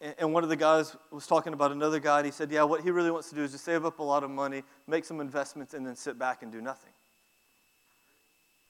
and 0.00 0.32
one 0.32 0.42
of 0.42 0.50
the 0.50 0.56
guys 0.56 0.94
was 1.10 1.26
talking 1.26 1.54
about 1.54 1.72
another 1.72 1.98
guy, 1.98 2.18
and 2.18 2.26
he 2.26 2.32
said, 2.32 2.50
Yeah, 2.50 2.64
what 2.64 2.82
he 2.82 2.90
really 2.90 3.10
wants 3.10 3.30
to 3.30 3.34
do 3.34 3.42
is 3.42 3.52
just 3.52 3.64
save 3.64 3.86
up 3.86 3.98
a 3.98 4.02
lot 4.02 4.24
of 4.24 4.30
money, 4.30 4.62
make 4.86 5.04
some 5.04 5.20
investments, 5.20 5.72
and 5.72 5.86
then 5.86 5.96
sit 5.96 6.18
back 6.18 6.42
and 6.42 6.52
do 6.52 6.60
nothing. 6.60 6.92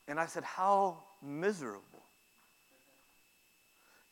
And 0.06 0.20
I 0.20 0.26
said, 0.26 0.44
How 0.44 1.02
miserable. 1.20 1.82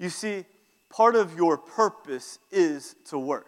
You 0.00 0.08
see, 0.08 0.44
part 0.90 1.14
of 1.14 1.36
your 1.36 1.56
purpose 1.56 2.40
is 2.50 2.96
to 3.10 3.18
work. 3.18 3.46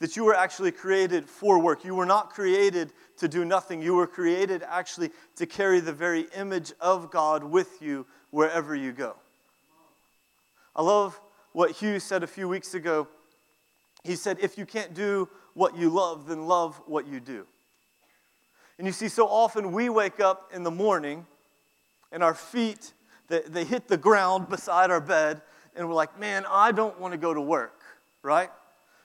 That 0.00 0.16
you 0.16 0.24
were 0.24 0.34
actually 0.34 0.72
created 0.72 1.28
for 1.28 1.60
work. 1.60 1.84
You 1.84 1.94
were 1.94 2.06
not 2.06 2.30
created 2.30 2.92
to 3.18 3.28
do 3.28 3.44
nothing. 3.44 3.82
You 3.82 3.94
were 3.94 4.06
created 4.06 4.64
actually 4.66 5.10
to 5.36 5.46
carry 5.46 5.78
the 5.78 5.92
very 5.92 6.26
image 6.34 6.72
of 6.80 7.10
God 7.10 7.44
with 7.44 7.80
you 7.80 8.06
wherever 8.30 8.74
you 8.74 8.92
go. 8.92 9.16
I 10.74 10.82
love 10.82 11.20
what 11.52 11.72
Hugh 11.72 11.98
said 12.00 12.22
a 12.22 12.26
few 12.26 12.48
weeks 12.48 12.74
ago. 12.74 13.08
He 14.04 14.16
said, 14.16 14.38
If 14.40 14.56
you 14.56 14.66
can't 14.66 14.94
do 14.94 15.28
what 15.54 15.76
you 15.76 15.90
love, 15.90 16.28
then 16.28 16.46
love 16.46 16.80
what 16.86 17.06
you 17.06 17.20
do. 17.20 17.46
And 18.78 18.86
you 18.86 18.92
see, 18.92 19.08
so 19.08 19.26
often 19.26 19.72
we 19.72 19.90
wake 19.90 20.20
up 20.20 20.50
in 20.54 20.62
the 20.62 20.70
morning 20.70 21.26
and 22.12 22.22
our 22.22 22.34
feet, 22.34 22.92
they, 23.28 23.40
they 23.40 23.64
hit 23.64 23.88
the 23.88 23.96
ground 23.96 24.48
beside 24.48 24.90
our 24.90 25.00
bed, 25.00 25.42
and 25.76 25.86
we're 25.86 25.94
like, 25.94 26.18
man, 26.18 26.44
I 26.48 26.72
don't 26.72 26.98
want 26.98 27.12
to 27.12 27.18
go 27.18 27.32
to 27.32 27.40
work, 27.40 27.80
right? 28.22 28.50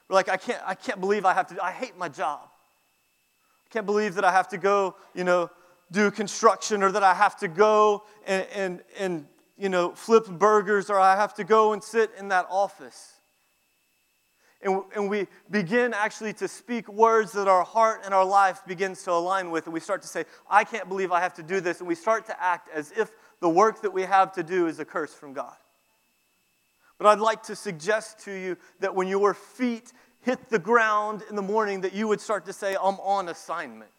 We're 0.08 0.14
like, 0.14 0.28
I 0.28 0.36
can't, 0.36 0.62
I 0.66 0.74
can't 0.74 1.00
believe 1.00 1.24
I 1.24 1.34
have 1.34 1.48
to, 1.48 1.62
I 1.62 1.72
hate 1.72 1.96
my 1.96 2.08
job. 2.08 2.40
I 2.44 3.68
can't 3.72 3.86
believe 3.86 4.14
that 4.14 4.24
I 4.24 4.32
have 4.32 4.48
to 4.48 4.58
go, 4.58 4.96
you 5.14 5.24
know, 5.24 5.50
do 5.92 6.10
construction 6.10 6.82
or 6.82 6.90
that 6.92 7.02
I 7.02 7.14
have 7.14 7.36
to 7.38 7.48
go 7.48 8.04
and, 8.26 8.46
and, 8.54 8.82
and 8.98 9.26
you 9.56 9.68
know, 9.68 9.92
flip 9.92 10.26
burgers 10.26 10.90
or 10.90 10.98
I 10.98 11.16
have 11.16 11.34
to 11.34 11.44
go 11.44 11.72
and 11.72 11.82
sit 11.82 12.10
in 12.18 12.28
that 12.28 12.46
office. 12.50 13.12
And, 14.62 14.82
and 14.94 15.08
we 15.08 15.28
begin 15.50 15.94
actually 15.94 16.32
to 16.34 16.48
speak 16.48 16.88
words 16.88 17.32
that 17.32 17.46
our 17.46 17.62
heart 17.62 18.02
and 18.04 18.12
our 18.12 18.24
life 18.24 18.62
begins 18.66 19.02
to 19.04 19.12
align 19.12 19.50
with. 19.50 19.66
And 19.66 19.74
we 19.74 19.80
start 19.80 20.02
to 20.02 20.08
say, 20.08 20.24
I 20.50 20.64
can't 20.64 20.88
believe 20.88 21.12
I 21.12 21.20
have 21.20 21.34
to 21.34 21.42
do 21.42 21.60
this. 21.60 21.78
And 21.78 21.88
we 21.88 21.94
start 21.94 22.26
to 22.26 22.42
act 22.42 22.68
as 22.74 22.92
if 22.96 23.12
the 23.40 23.48
work 23.48 23.82
that 23.82 23.92
we 23.92 24.02
have 24.02 24.32
to 24.32 24.42
do 24.42 24.66
is 24.66 24.80
a 24.80 24.84
curse 24.84 25.14
from 25.14 25.34
God. 25.34 25.54
But 26.98 27.06
I'd 27.06 27.20
like 27.20 27.42
to 27.44 27.56
suggest 27.56 28.20
to 28.20 28.32
you 28.32 28.56
that 28.80 28.94
when 28.94 29.06
your 29.06 29.34
feet 29.34 29.92
hit 30.22 30.48
the 30.48 30.58
ground 30.58 31.22
in 31.28 31.36
the 31.36 31.42
morning, 31.42 31.82
that 31.82 31.92
you 31.92 32.08
would 32.08 32.20
start 32.20 32.46
to 32.46 32.52
say, 32.52 32.74
I'm 32.74 32.98
on 33.00 33.28
assignment. 33.28 33.90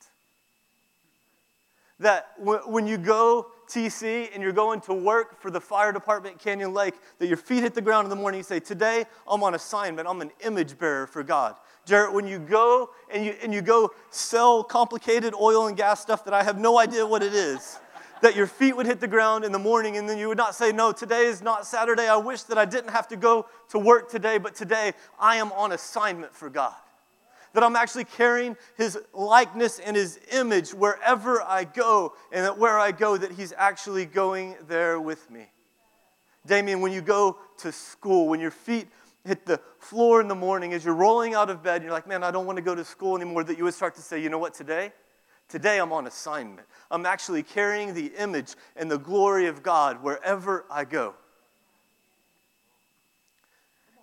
That 1.99 2.33
when 2.37 2.85
you 2.85 2.97
go 2.97 3.47
TC 3.67 4.29
and 4.33 4.41
you're 4.41 4.51
going 4.51 4.81
to 4.81 4.93
work 4.93 5.41
for 5.41 5.49
the 5.49 5.59
fire 5.59 5.91
department 5.91 6.39
Canyon 6.39 6.73
Lake, 6.73 6.93
that 7.17 7.27
your 7.27 7.37
feet 7.37 7.63
hit 7.63 7.73
the 7.73 7.81
ground 7.81 8.05
in 8.05 8.09
the 8.09 8.15
morning, 8.15 8.39
you 8.39 8.43
say, 8.43 8.59
Today 8.59 9.05
I'm 9.27 9.43
on 9.43 9.55
assignment. 9.55 10.07
I'm 10.07 10.21
an 10.21 10.31
image 10.45 10.77
bearer 10.77 11.07
for 11.07 11.23
God. 11.23 11.55
Jarrett, 11.85 12.13
when 12.13 12.27
you 12.27 12.37
go 12.37 12.91
and 13.09 13.25
you, 13.25 13.35
and 13.41 13.53
you 13.53 13.61
go 13.61 13.91
sell 14.11 14.63
complicated 14.63 15.33
oil 15.33 15.67
and 15.67 15.75
gas 15.75 16.01
stuff 16.01 16.23
that 16.25 16.33
I 16.33 16.43
have 16.43 16.59
no 16.59 16.77
idea 16.77 17.05
what 17.05 17.23
it 17.23 17.33
is, 17.33 17.79
that 18.21 18.35
your 18.35 18.47
feet 18.47 18.75
would 18.75 18.85
hit 18.85 18.99
the 18.99 19.07
ground 19.07 19.43
in 19.43 19.51
the 19.51 19.59
morning 19.59 19.97
and 19.97 20.07
then 20.07 20.17
you 20.17 20.27
would 20.27 20.37
not 20.37 20.53
say, 20.53 20.71
No, 20.71 20.91
today 20.91 21.25
is 21.25 21.41
not 21.41 21.65
Saturday. 21.65 22.07
I 22.07 22.17
wish 22.17 22.43
that 22.43 22.57
I 22.57 22.65
didn't 22.65 22.91
have 22.91 23.07
to 23.09 23.15
go 23.15 23.47
to 23.69 23.79
work 23.79 24.09
today, 24.09 24.37
but 24.37 24.53
today 24.53 24.93
I 25.19 25.37
am 25.37 25.51
on 25.53 25.71
assignment 25.71 26.35
for 26.35 26.49
God 26.49 26.75
that 27.57 27.63
I'm 27.63 27.75
actually 27.75 28.03
carrying 28.03 28.55
his 28.77 28.99
likeness 29.15 29.79
and 29.79 29.97
his 29.97 30.19
image 30.31 30.75
wherever 30.75 31.41
I 31.41 31.63
go, 31.63 32.13
and 32.31 32.45
that 32.45 32.55
where 32.55 32.77
I 32.77 32.91
go, 32.91 33.17
that 33.17 33.31
he's 33.31 33.51
actually 33.57 34.05
going 34.05 34.55
there 34.67 35.01
with 35.01 35.31
me. 35.31 35.47
Damien, 36.45 36.81
when 36.81 36.91
you 36.91 37.01
go 37.01 37.39
to 37.57 37.71
school, 37.71 38.27
when 38.27 38.39
your 38.39 38.51
feet 38.51 38.87
hit 39.25 39.47
the 39.47 39.59
floor 39.79 40.21
in 40.21 40.27
the 40.27 40.35
morning, 40.35 40.71
as 40.73 40.85
you're 40.85 40.93
rolling 40.93 41.33
out 41.33 41.49
of 41.49 41.63
bed, 41.63 41.81
you're 41.81 41.91
like, 41.91 42.05
man, 42.05 42.23
I 42.23 42.29
don't 42.29 42.45
want 42.45 42.57
to 42.57 42.61
go 42.61 42.75
to 42.75 42.85
school 42.85 43.15
anymore, 43.15 43.43
that 43.45 43.57
you 43.57 43.63
would 43.63 43.73
start 43.73 43.95
to 43.95 44.03
say, 44.03 44.21
you 44.21 44.29
know 44.29 44.37
what, 44.37 44.53
today? 44.53 44.93
Today 45.49 45.79
I'm 45.79 45.91
on 45.91 46.05
assignment. 46.05 46.67
I'm 46.91 47.07
actually 47.07 47.41
carrying 47.41 47.95
the 47.95 48.11
image 48.19 48.53
and 48.75 48.91
the 48.91 48.99
glory 48.99 49.47
of 49.47 49.63
God 49.63 50.03
wherever 50.03 50.67
I 50.69 50.85
go. 50.85 51.15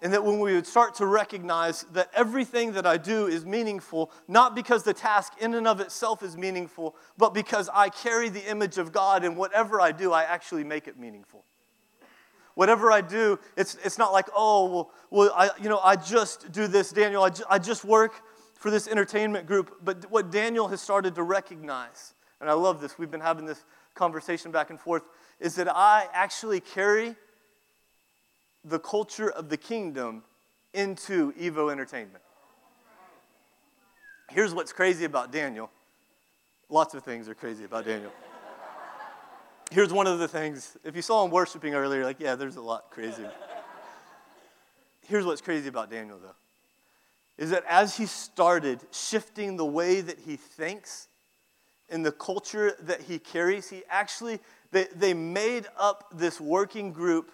And 0.05 0.13
that 0.13 0.23
when 0.23 0.39
we 0.39 0.53
would 0.53 0.67
start 0.67 0.95
to 0.97 1.07
recognize 1.07 1.85
that 1.95 2.11
everything 2.15 2.73
that 2.73 2.85
I 2.85 2.99
do 2.99 3.27
is 3.27 3.47
meaningful, 3.47 4.13
not 4.29 4.55
because 4.55 4.83
the 4.83 4.93
task 4.93 5.33
in 5.41 5.55
and 5.55 5.67
of 5.67 5.81
itself 5.81 6.23
is 6.23 6.37
meaningful, 6.37 6.95
but 7.17 7.33
because 7.33 7.71
I 7.73 7.89
carry 7.89 8.29
the 8.29 8.47
image 8.49 8.77
of 8.77 8.93
God, 8.93 9.25
and 9.25 9.35
whatever 9.35 9.81
I 9.81 9.93
do, 9.93 10.13
I 10.13 10.25
actually 10.25 10.63
make 10.63 10.87
it 10.89 10.99
meaningful. 10.99 11.43
Whatever 12.55 12.93
I 12.93 13.01
do, 13.01 13.39
it's, 13.57 13.77
it's 13.83 13.97
not 13.97 14.13
like, 14.13 14.27
oh, 14.37 14.71
well, 14.71 14.91
well 15.09 15.33
I, 15.35 15.49
you 15.59 15.71
know, 15.71 15.81
I 15.83 15.97
just 15.97 16.53
do 16.53 16.67
this, 16.67 16.91
Daniel. 16.91 17.23
I, 17.23 17.31
ju- 17.31 17.45
I 17.49 17.59
just 17.59 17.83
work 17.83 18.13
for 18.53 18.71
this 18.71 18.87
entertainment 18.87 19.47
group. 19.47 19.79
But 19.83 20.11
what 20.11 20.31
Daniel 20.31 20.69
has 20.69 20.83
started 20.83 21.15
to 21.15 21.23
recognize, 21.23 22.13
and 22.43 22.51
I 22.51 22.53
love 22.53 22.83
this, 22.83 22.99
we've 22.99 23.11
been 23.11 23.23
having 23.23 23.47
this 23.47 23.65
conversation 23.95 24.51
back 24.51 24.69
and 24.69 24.79
forth, 24.79 25.05
is 25.41 25.55
that 25.55 25.75
I 25.75 26.09
actually 26.13 26.61
carry 26.61 27.17
the 28.65 28.79
culture 28.79 29.31
of 29.31 29.49
the 29.49 29.57
kingdom 29.57 30.23
into 30.73 31.33
Evo 31.33 31.71
Entertainment. 31.71 32.23
Here's 34.31 34.55
what's 34.55 34.73
crazy 34.73 35.05
about 35.05 35.31
Daniel. 35.31 35.71
Lots 36.69 36.95
of 36.95 37.05
things 37.05 37.29
are 37.29 37.35
crazy 37.35 37.65
about 37.65 37.85
Daniel. 37.85 38.11
Here's 39.71 39.93
one 39.93 40.07
of 40.07 40.19
the 40.19 40.29
things. 40.29 40.77
If 40.85 40.97
you 40.97 41.03
saw 41.03 41.25
him 41.25 41.31
worshiping 41.31 41.75
earlier, 41.75 42.05
like, 42.05 42.21
yeah, 42.21 42.35
there's 42.35 42.57
a 42.57 42.63
lot 42.63 42.91
crazy. 42.91 43.25
Here's 45.07 45.27
what's 45.27 45.41
crazy 45.41 45.69
about 45.69 45.91
Daniel, 45.91 46.19
though, 46.19 46.35
is 47.37 47.51
that 47.51 47.65
as 47.69 47.97
he 47.97 48.07
started 48.07 48.81
shifting 48.91 49.57
the 49.57 49.65
way 49.65 50.01
that 50.01 50.19
he 50.21 50.37
thinks 50.37 51.09
and 51.91 52.05
the 52.05 52.13
culture 52.13 52.75
that 52.81 53.03
he 53.03 53.19
carries, 53.19 53.69
he 53.69 53.83
actually, 53.91 54.41
they, 54.71 54.87
they 54.95 55.13
made 55.13 55.67
up 55.77 56.07
this 56.15 56.41
working 56.41 56.93
group 56.93 57.31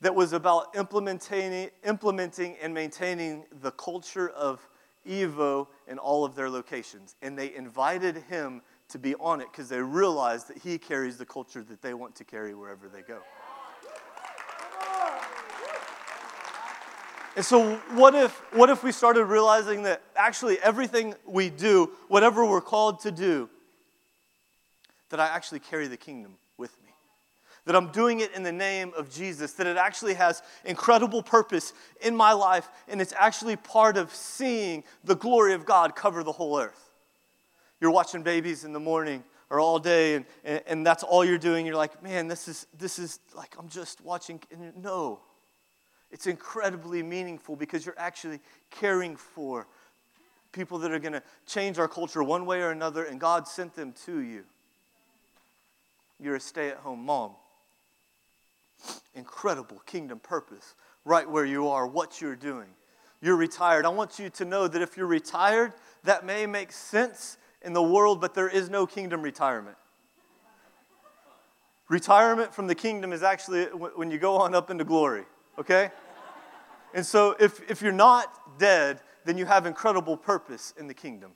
that 0.00 0.14
was 0.14 0.32
about 0.32 0.74
implementing, 0.76 1.70
implementing 1.84 2.56
and 2.60 2.74
maintaining 2.74 3.44
the 3.62 3.70
culture 3.72 4.28
of 4.30 4.66
Evo 5.08 5.68
in 5.86 5.98
all 5.98 6.24
of 6.24 6.34
their 6.34 6.50
locations. 6.50 7.14
And 7.22 7.38
they 7.38 7.54
invited 7.54 8.16
him 8.28 8.62
to 8.88 8.98
be 8.98 9.14
on 9.16 9.40
it 9.40 9.48
because 9.50 9.68
they 9.68 9.80
realized 9.80 10.48
that 10.48 10.58
he 10.58 10.78
carries 10.78 11.16
the 11.16 11.26
culture 11.26 11.62
that 11.62 11.82
they 11.82 11.94
want 11.94 12.14
to 12.16 12.24
carry 12.24 12.54
wherever 12.54 12.88
they 12.88 13.02
go. 13.02 13.20
And 17.36 17.44
so, 17.44 17.76
what 17.94 18.14
if, 18.14 18.30
what 18.52 18.70
if 18.70 18.84
we 18.84 18.92
started 18.92 19.24
realizing 19.24 19.82
that 19.82 20.02
actually 20.14 20.58
everything 20.60 21.14
we 21.26 21.50
do, 21.50 21.90
whatever 22.06 22.44
we're 22.44 22.60
called 22.60 23.00
to 23.00 23.10
do, 23.10 23.48
that 25.08 25.18
I 25.18 25.26
actually 25.26 25.58
carry 25.58 25.88
the 25.88 25.96
kingdom? 25.96 26.36
That 27.64 27.74
I'm 27.74 27.90
doing 27.92 28.20
it 28.20 28.32
in 28.32 28.42
the 28.42 28.52
name 28.52 28.92
of 28.96 29.10
Jesus, 29.10 29.52
that 29.54 29.66
it 29.66 29.76
actually 29.76 30.14
has 30.14 30.42
incredible 30.64 31.22
purpose 31.22 31.72
in 32.02 32.14
my 32.14 32.32
life, 32.32 32.68
and 32.88 33.00
it's 33.00 33.14
actually 33.16 33.56
part 33.56 33.96
of 33.96 34.14
seeing 34.14 34.84
the 35.02 35.16
glory 35.16 35.54
of 35.54 35.64
God 35.64 35.96
cover 35.96 36.22
the 36.22 36.32
whole 36.32 36.58
earth. 36.58 36.90
You're 37.80 37.90
watching 37.90 38.22
babies 38.22 38.64
in 38.64 38.72
the 38.72 38.80
morning 38.80 39.24
or 39.50 39.60
all 39.60 39.78
day, 39.78 40.14
and, 40.14 40.26
and, 40.44 40.62
and 40.66 40.86
that's 40.86 41.02
all 41.02 41.24
you're 41.24 41.38
doing. 41.38 41.64
You're 41.64 41.76
like, 41.76 42.02
man, 42.02 42.28
this 42.28 42.48
is, 42.48 42.66
this 42.78 42.98
is 42.98 43.18
like, 43.34 43.56
I'm 43.58 43.68
just 43.68 44.00
watching. 44.02 44.40
No, 44.76 45.20
it's 46.10 46.26
incredibly 46.26 47.02
meaningful 47.02 47.56
because 47.56 47.86
you're 47.86 47.98
actually 47.98 48.40
caring 48.70 49.16
for 49.16 49.66
people 50.52 50.78
that 50.78 50.92
are 50.92 50.98
going 50.98 51.12
to 51.14 51.22
change 51.46 51.78
our 51.78 51.88
culture 51.88 52.22
one 52.22 52.46
way 52.46 52.60
or 52.60 52.70
another, 52.70 53.04
and 53.04 53.18
God 53.18 53.48
sent 53.48 53.74
them 53.74 53.92
to 54.04 54.20
you. 54.20 54.44
You're 56.20 56.36
a 56.36 56.40
stay 56.40 56.68
at 56.68 56.76
home 56.76 57.04
mom 57.04 57.32
incredible 59.14 59.80
kingdom 59.86 60.18
purpose 60.18 60.74
right 61.04 61.28
where 61.28 61.44
you 61.44 61.68
are, 61.68 61.86
what 61.86 62.20
you're 62.20 62.36
doing. 62.36 62.68
You're 63.20 63.36
retired. 63.36 63.86
I 63.86 63.90
want 63.90 64.18
you 64.18 64.30
to 64.30 64.44
know 64.44 64.68
that 64.68 64.82
if 64.82 64.96
you're 64.96 65.06
retired, 65.06 65.72
that 66.04 66.24
may 66.24 66.46
make 66.46 66.72
sense 66.72 67.38
in 67.62 67.72
the 67.72 67.82
world, 67.82 68.20
but 68.20 68.34
there 68.34 68.48
is 68.48 68.68
no 68.68 68.86
kingdom 68.86 69.22
retirement. 69.22 69.76
Retirement 71.88 72.54
from 72.54 72.66
the 72.66 72.74
kingdom 72.74 73.12
is 73.12 73.22
actually 73.22 73.64
when 73.64 74.10
you 74.10 74.18
go 74.18 74.36
on 74.36 74.54
up 74.54 74.70
into 74.70 74.84
glory, 74.84 75.24
okay? 75.58 75.90
And 76.94 77.04
so 77.04 77.36
if, 77.38 77.60
if 77.70 77.82
you're 77.82 77.92
not 77.92 78.58
dead, 78.58 79.00
then 79.24 79.36
you 79.38 79.46
have 79.46 79.66
incredible 79.66 80.16
purpose 80.16 80.72
in 80.78 80.86
the 80.86 80.94
kingdom. 80.94 81.32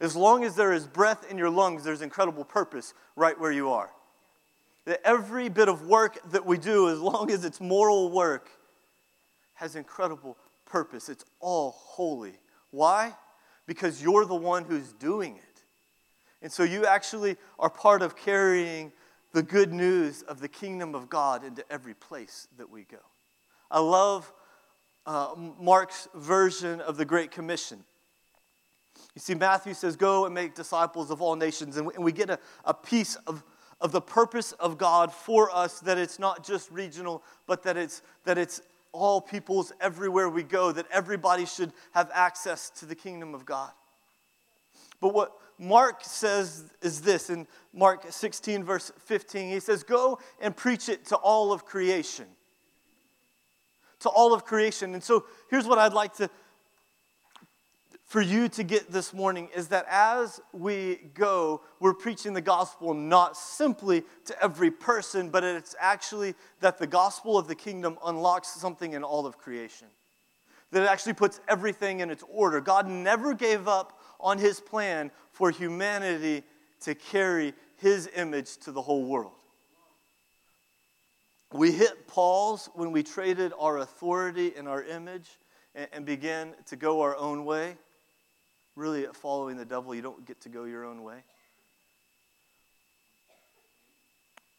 As 0.00 0.14
long 0.14 0.44
as 0.44 0.54
there 0.54 0.72
is 0.72 0.86
breath 0.86 1.30
in 1.30 1.36
your 1.36 1.50
lungs, 1.50 1.84
there's 1.84 2.02
incredible 2.02 2.44
purpose 2.44 2.94
right 3.16 3.38
where 3.38 3.52
you 3.52 3.70
are 3.70 3.90
that 4.88 5.02
every 5.04 5.50
bit 5.50 5.68
of 5.68 5.86
work 5.86 6.18
that 6.30 6.46
we 6.46 6.56
do, 6.56 6.88
as 6.88 6.98
long 6.98 7.30
as 7.30 7.44
it's 7.44 7.60
moral 7.60 8.10
work, 8.10 8.48
has 9.52 9.76
incredible 9.76 10.38
purpose. 10.64 11.10
It's 11.10 11.26
all 11.40 11.72
holy. 11.72 12.32
Why? 12.70 13.14
Because 13.66 14.02
you're 14.02 14.24
the 14.24 14.34
one 14.34 14.64
who's 14.64 14.94
doing 14.94 15.36
it. 15.36 15.62
And 16.40 16.50
so 16.50 16.62
you 16.62 16.86
actually 16.86 17.36
are 17.58 17.68
part 17.68 18.00
of 18.00 18.16
carrying 18.16 18.90
the 19.34 19.42
good 19.42 19.74
news 19.74 20.22
of 20.22 20.40
the 20.40 20.48
kingdom 20.48 20.94
of 20.94 21.10
God 21.10 21.44
into 21.44 21.62
every 21.70 21.94
place 21.94 22.48
that 22.56 22.70
we 22.70 22.84
go. 22.84 22.96
I 23.70 23.80
love 23.80 24.32
uh, 25.04 25.34
Mark's 25.60 26.08
version 26.14 26.80
of 26.80 26.96
the 26.96 27.04
Great 27.04 27.30
Commission. 27.30 27.84
You 29.14 29.20
see, 29.20 29.34
Matthew 29.34 29.74
says, 29.74 29.96
Go 29.96 30.24
and 30.24 30.34
make 30.34 30.54
disciples 30.54 31.10
of 31.10 31.20
all 31.20 31.36
nations. 31.36 31.76
And 31.76 31.88
we, 31.88 31.94
and 31.94 32.02
we 32.02 32.10
get 32.10 32.30
a, 32.30 32.38
a 32.64 32.72
piece 32.72 33.16
of 33.26 33.44
of 33.80 33.92
the 33.92 34.00
purpose 34.00 34.52
of 34.52 34.78
God 34.78 35.12
for 35.12 35.54
us, 35.54 35.80
that 35.80 35.98
it's 35.98 36.18
not 36.18 36.44
just 36.44 36.70
regional, 36.70 37.22
but 37.46 37.62
that 37.62 37.76
it's, 37.76 38.02
that 38.24 38.38
it's 38.38 38.60
all 38.92 39.20
peoples 39.20 39.72
everywhere 39.80 40.28
we 40.28 40.42
go, 40.42 40.72
that 40.72 40.86
everybody 40.90 41.46
should 41.46 41.72
have 41.92 42.10
access 42.12 42.70
to 42.70 42.86
the 42.86 42.94
kingdom 42.94 43.34
of 43.34 43.44
God. 43.44 43.70
But 45.00 45.14
what 45.14 45.32
Mark 45.58 46.02
says 46.04 46.64
is 46.82 47.00
this 47.02 47.30
in 47.30 47.46
Mark 47.72 48.04
16, 48.08 48.64
verse 48.64 48.90
15. 48.98 49.50
He 49.50 49.60
says, 49.60 49.82
Go 49.82 50.18
and 50.40 50.56
preach 50.56 50.88
it 50.88 51.06
to 51.06 51.16
all 51.16 51.52
of 51.52 51.64
creation. 51.64 52.26
To 54.00 54.08
all 54.08 54.32
of 54.32 54.44
creation. 54.44 54.94
And 54.94 55.02
so 55.02 55.24
here's 55.50 55.66
what 55.66 55.78
I'd 55.78 55.92
like 55.92 56.14
to 56.14 56.30
for 58.08 58.22
you 58.22 58.48
to 58.48 58.64
get 58.64 58.90
this 58.90 59.12
morning 59.12 59.50
is 59.54 59.68
that 59.68 59.84
as 59.86 60.40
we 60.54 60.96
go, 61.12 61.60
we're 61.78 61.92
preaching 61.92 62.32
the 62.32 62.40
gospel 62.40 62.94
not 62.94 63.36
simply 63.36 64.02
to 64.24 64.42
every 64.42 64.70
person, 64.70 65.28
but 65.28 65.44
it's 65.44 65.76
actually 65.78 66.34
that 66.60 66.78
the 66.78 66.86
gospel 66.86 67.36
of 67.36 67.48
the 67.48 67.54
kingdom 67.54 67.98
unlocks 68.02 68.48
something 68.48 68.94
in 68.94 69.04
all 69.04 69.26
of 69.26 69.36
creation. 69.36 69.88
That 70.70 70.84
it 70.84 70.88
actually 70.88 71.12
puts 71.12 71.42
everything 71.48 72.00
in 72.00 72.10
its 72.10 72.24
order. 72.30 72.62
God 72.62 72.88
never 72.88 73.34
gave 73.34 73.68
up 73.68 74.00
on 74.18 74.38
his 74.38 74.58
plan 74.58 75.10
for 75.32 75.50
humanity 75.50 76.44
to 76.80 76.94
carry 76.94 77.52
his 77.76 78.08
image 78.16 78.56
to 78.58 78.72
the 78.72 78.80
whole 78.80 79.04
world. 79.04 79.32
We 81.52 81.72
hit 81.72 82.08
pause 82.08 82.70
when 82.72 82.90
we 82.90 83.02
traded 83.02 83.52
our 83.58 83.78
authority 83.78 84.54
and 84.56 84.66
our 84.66 84.82
image 84.82 85.28
and, 85.74 85.88
and 85.92 86.06
begin 86.06 86.54
to 86.68 86.76
go 86.76 87.02
our 87.02 87.14
own 87.14 87.44
way, 87.44 87.76
really 88.78 89.06
following 89.12 89.56
the 89.56 89.64
devil, 89.64 89.94
you 89.94 90.02
don't 90.02 90.24
get 90.24 90.40
to 90.42 90.48
go 90.48 90.64
your 90.64 90.84
own 90.84 91.02
way. 91.02 91.24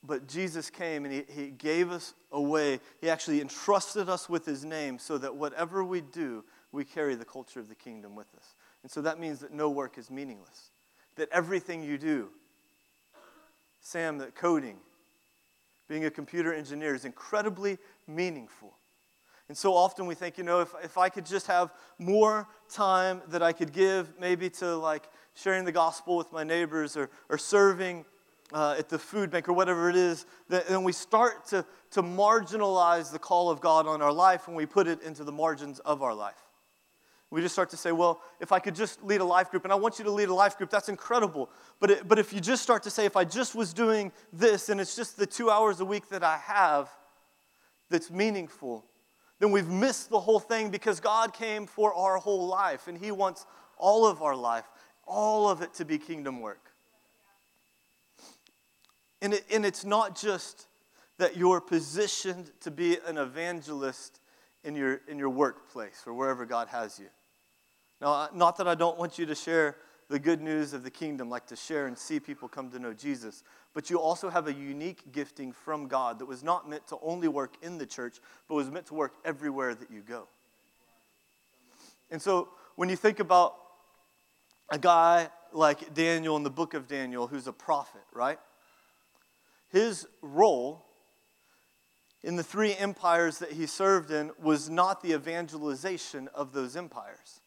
But 0.04 0.28
Jesus 0.28 0.70
came 0.70 1.06
and 1.06 1.14
he, 1.14 1.24
he 1.30 1.48
gave 1.50 1.92
us 1.92 2.14
a 2.32 2.42
way. 2.42 2.80
He 3.02 3.10
actually 3.10 3.42
entrusted 3.42 4.08
us 4.08 4.30
with 4.30 4.46
his 4.46 4.64
name 4.64 4.98
so 4.98 5.18
that 5.18 5.36
whatever 5.36 5.84
we 5.84 6.02
do, 6.02 6.44
we 6.72 6.86
carry 6.86 7.16
the 7.16 7.26
culture 7.26 7.60
of 7.60 7.68
the 7.68 7.76
kingdom 7.76 8.16
with 8.16 8.28
us. 8.36 8.56
And 8.84 8.92
so 8.92 9.02
that 9.02 9.20
means 9.20 9.40
that 9.40 9.52
no 9.52 9.70
work 9.70 9.98
is 9.98 10.10
meaningless. 10.10 10.72
That 11.16 11.30
everything 11.32 11.84
you 11.84 11.98
do, 11.98 12.30
Sam, 13.82 14.20
that 14.20 14.36
coding, 14.36 14.78
being 15.90 16.06
a 16.06 16.12
computer 16.12 16.54
engineer 16.54 16.96
is 16.96 17.04
incredibly 17.04 17.78
meaningful. 18.08 18.79
And 19.50 19.58
so 19.58 19.74
often 19.74 20.06
we 20.06 20.14
think, 20.14 20.38
you 20.38 20.44
know, 20.44 20.62
if, 20.62 20.74
if 20.84 20.98
I 20.98 21.10
could 21.10 21.26
just 21.26 21.48
have 21.48 21.74
more 21.98 22.48
time 22.70 23.22
that 23.30 23.42
I 23.42 23.52
could 23.52 23.74
give 23.74 24.14
maybe 24.20 24.50
to 24.52 24.76
like 24.76 25.10
sharing 25.34 25.66
the 25.66 25.72
gospel 25.72 26.18
with 26.18 26.32
my 26.32 26.44
neighbors 26.44 26.96
or, 26.96 27.10
or 27.30 27.40
serving 27.40 28.06
uh, 28.54 28.76
at 28.78 28.90
the 28.90 29.00
food 29.00 29.32
bank 29.32 29.50
or 29.50 29.54
whatever 29.54 29.90
it 29.90 29.96
is, 29.96 30.28
then 30.48 30.84
we 30.84 30.92
start 30.92 31.48
to, 31.48 31.66
to 31.92 32.04
marginalize 32.04 33.12
the 33.12 33.20
call 33.20 33.50
of 33.50 33.60
God 33.60 33.88
on 33.88 34.04
our 34.04 34.14
life 34.14 34.48
when 34.48 34.56
we 34.56 34.68
put 34.68 34.88
it 34.88 35.02
into 35.02 35.24
the 35.24 35.32
margins 35.32 35.80
of 35.80 36.04
our 36.04 36.14
life. 36.14 36.36
We 37.32 37.42
just 37.42 37.54
start 37.54 37.70
to 37.72 37.78
say, 37.78 37.92
well, 37.92 38.22
if 38.40 38.52
I 38.52 38.58
could 38.58 38.76
just 38.76 39.04
lead 39.04 39.22
a 39.22 39.26
life 39.26 39.52
group, 39.52 39.64
and 39.64 39.72
I 39.72 39.76
want 39.76 40.00
you 40.00 40.06
to 40.06 40.12
lead 40.12 40.30
a 40.30 40.34
life 40.34 40.58
group, 40.58 40.72
that's 40.72 40.90
incredible. 40.90 41.52
But, 41.80 41.92
it, 41.92 42.08
but 42.08 42.18
if 42.18 42.34
you 42.34 42.40
just 42.40 42.64
start 42.64 42.82
to 42.84 42.90
say, 42.90 43.06
if 43.06 43.16
I 43.16 43.24
just 43.24 43.54
was 43.54 43.72
doing 43.72 44.12
this 44.34 44.70
and 44.70 44.82
it's 44.82 44.96
just 44.96 45.16
the 45.16 45.28
two 45.28 45.52
hours 45.52 45.80
a 45.80 45.86
week 45.86 46.10
that 46.10 46.24
I 46.24 46.38
have 46.38 46.90
that's 47.92 48.10
meaningful, 48.10 48.84
then 49.40 49.52
we've 49.52 49.70
missed 49.70 50.10
the 50.10 50.20
whole 50.20 50.40
thing 50.40 50.70
because 50.70 51.00
God 51.00 51.34
came 51.34 51.66
for 51.66 51.94
our 51.94 52.18
whole 52.18 52.48
life 52.48 52.88
and 52.88 52.98
He 52.98 53.12
wants 53.12 53.46
all 53.78 54.06
of 54.06 54.22
our 54.22 54.36
life, 54.36 54.66
all 55.06 55.50
of 55.50 55.62
it 55.62 55.74
to 55.76 55.86
be 55.86 55.98
kingdom 55.98 56.42
work. 56.42 56.72
And, 59.22 59.34
it, 59.34 59.46
and 59.52 59.66
it's 59.66 59.86
not 59.86 60.20
just 60.20 60.68
that 61.18 61.36
you're 61.36 61.62
positioned 61.62 62.52
to 62.62 62.72
be 62.72 62.98
an 63.06 63.18
evangelist 63.18 64.20
in 64.64 64.76
your, 64.76 65.02
in 65.08 65.18
your 65.18 65.30
workplace 65.30 66.04
or 66.06 66.14
wherever 66.14 66.46
God 66.46 66.68
has 66.70 67.00
you. 67.00 67.08
Now, 68.02 68.30
not 68.34 68.58
that 68.58 68.68
I 68.68 68.76
don't 68.76 68.98
want 68.98 69.18
you 69.18 69.26
to 69.26 69.36
share 69.36 69.78
the 70.10 70.20
good 70.20 70.42
news 70.42 70.74
of 70.74 70.84
the 70.84 70.90
kingdom, 70.90 71.30
like 71.30 71.46
to 71.48 71.56
share 71.56 71.88
and 71.88 71.98
see 71.98 72.20
people 72.20 72.48
come 72.48 72.70
to 72.72 72.80
know 72.80 72.94
Jesus, 72.94 73.44
but 73.74 73.90
you 73.90 74.00
also 74.00 74.30
have 74.30 74.48
a 74.48 74.54
unique 74.54 75.12
gifting 75.12 75.52
from 75.52 75.88
God 75.88 76.20
that 76.20 76.26
was 76.26 76.44
not 76.44 76.70
meant 76.70 76.88
to 76.88 76.98
only 77.02 77.28
work 77.28 77.56
in 77.62 77.78
the 77.78 77.86
church, 77.86 78.18
but 78.48 78.56
was 78.56 78.70
meant 78.70 78.88
to 78.88 78.96
work 78.96 79.14
everywhere 79.24 79.76
that 79.76 79.92
you 79.92 80.02
go. 80.02 80.28
And 82.10 82.22
so 82.22 82.50
when 82.76 82.90
you 82.90 82.96
think 82.96 83.20
about 83.20 83.56
a 84.72 84.80
guy 84.80 85.30
like 85.52 85.94
Daniel 85.94 86.36
in 86.38 86.44
the 86.44 86.50
book 86.50 86.74
of 86.74 86.88
Daniel, 86.88 87.28
who's 87.28 87.48
a 87.48 87.54
prophet, 87.54 88.02
right? 88.14 88.40
his 89.70 90.08
role 90.22 90.86
in 92.24 92.36
the 92.36 92.44
three 92.44 92.74
empires 92.74 93.38
that 93.40 93.54
he 93.54 93.66
served 93.66 94.12
in 94.12 94.32
was 94.42 94.70
not 94.70 95.02
the 95.02 95.14
evangelization 95.14 96.28
of 96.34 96.52
those 96.52 96.76
empires, 96.76 97.42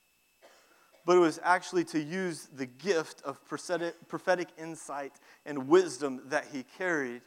but 1.04 1.16
it 1.16 1.20
was 1.20 1.40
actually 1.42 1.84
to 1.84 2.00
use 2.00 2.48
the 2.54 2.66
gift 2.66 3.22
of 3.22 3.40
prophetic 3.46 4.48
insight 4.58 5.12
and 5.44 5.68
wisdom 5.68 6.22
that 6.26 6.46
he 6.52 6.64
carried 6.78 7.22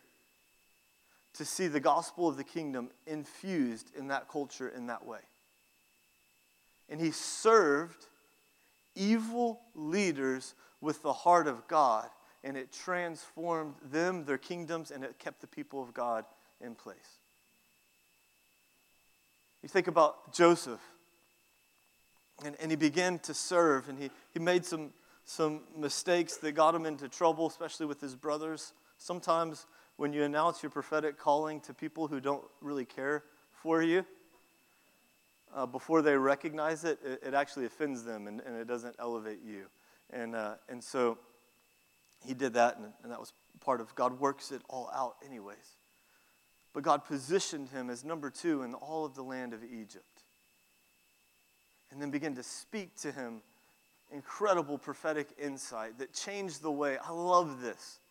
to 1.33 1.43
see 1.43 1.67
the 1.67 1.79
gospel 1.79 2.27
of 2.27 2.37
the 2.37 2.43
kingdom 2.43 2.89
infused 3.05 3.91
in 3.97 4.07
that 4.07 4.29
culture 4.29 4.69
in 4.69 4.87
that 4.87 5.05
way. 5.05 5.19
And 6.87 7.01
he 7.01 7.11
served 7.11 8.07
evil 8.95 9.61
leaders 9.73 10.53
with 10.79 11.01
the 11.01 11.13
heart 11.13 11.47
of 11.47 11.67
God 11.67 12.09
and 12.45 12.55
it 12.55 12.71
transformed 12.71 13.73
them, 13.81 14.23
their 14.23 14.37
kingdoms, 14.37 14.91
and 14.91 15.03
it 15.03 15.17
kept 15.17 15.41
the 15.41 15.47
people 15.47 15.81
of 15.81 15.95
God 15.95 16.25
in 16.61 16.75
place. 16.75 17.19
You 19.63 19.67
think 19.67 19.87
about 19.87 20.31
Joseph, 20.31 20.79
and, 22.43 22.55
and 22.59 22.71
he 22.71 22.75
began 22.75 23.19
to 23.19 23.33
serve, 23.33 23.87
and 23.87 23.97
he, 23.97 24.09
he 24.31 24.39
made 24.39 24.65
some, 24.65 24.91
some 25.23 25.61
mistakes 25.75 26.37
that 26.37 26.51
got 26.53 26.75
him 26.75 26.85
into 26.85 27.07
trouble, 27.07 27.47
especially 27.47 27.85
with 27.85 28.01
his 28.01 28.15
brothers. 28.15 28.73
Sometimes 28.97 29.65
when 29.97 30.11
you 30.11 30.23
announce 30.23 30.61
your 30.61 30.69
prophetic 30.69 31.17
calling 31.17 31.61
to 31.61 31.73
people 31.73 32.07
who 32.07 32.19
don't 32.19 32.43
really 32.61 32.85
care 32.85 33.23
for 33.51 33.81
you, 33.81 34.05
uh, 35.53 35.65
before 35.65 36.01
they 36.01 36.17
recognize 36.17 36.83
it, 36.83 36.99
it, 37.05 37.21
it, 37.27 37.33
actually 37.33 37.65
offends 37.65 38.03
them 38.03 38.27
and, 38.27 38.41
and 38.41 38.57
it 38.57 38.67
doesn't 38.67 38.95
elevate 38.99 39.39
you. 39.45 39.67
And, 40.11 40.35
uh, 40.35 40.55
and 40.67 40.83
so 40.83 41.17
he 42.25 42.33
did 42.33 42.53
that, 42.55 42.77
and, 42.77 42.91
and 43.03 43.11
that 43.11 43.19
was 43.19 43.31
part 43.61 43.79
of 43.79 43.95
God 43.95 44.19
works 44.19 44.51
it 44.51 44.61
all 44.69 44.89
out, 44.93 45.15
anyways. 45.25 45.77
But 46.73 46.83
God 46.83 47.05
positioned 47.05 47.69
him 47.69 47.89
as 47.89 48.03
number 48.03 48.29
two 48.29 48.63
in 48.63 48.73
all 48.73 49.05
of 49.05 49.15
the 49.15 49.23
land 49.23 49.53
of 49.53 49.63
Egypt. 49.63 50.14
And 51.95 52.01
then 52.01 52.09
began 52.11 52.35
to 52.35 52.43
speak 52.43 52.93
to 53.03 53.11
him 53.13 53.41
incredible 54.11 54.77
prophetic 54.77 55.29
insight 55.41 55.97
that 55.99 56.13
changed 56.13 56.61
the 56.61 56.69
way. 56.69 56.97
I 56.97 57.11
love 57.11 57.61
this. 57.61 58.01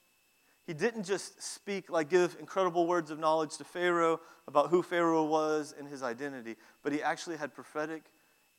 He 0.66 0.72
didn't 0.72 1.04
just 1.04 1.42
speak, 1.42 1.90
like 1.90 2.08
give 2.08 2.34
incredible 2.40 2.86
words 2.86 3.10
of 3.10 3.18
knowledge 3.18 3.58
to 3.58 3.64
Pharaoh 3.64 4.20
about 4.48 4.70
who 4.70 4.82
Pharaoh 4.82 5.26
was 5.26 5.74
and 5.78 5.86
his 5.86 6.02
identity, 6.02 6.56
but 6.82 6.94
he 6.94 7.02
actually 7.02 7.36
had 7.36 7.54
prophetic 7.54 8.04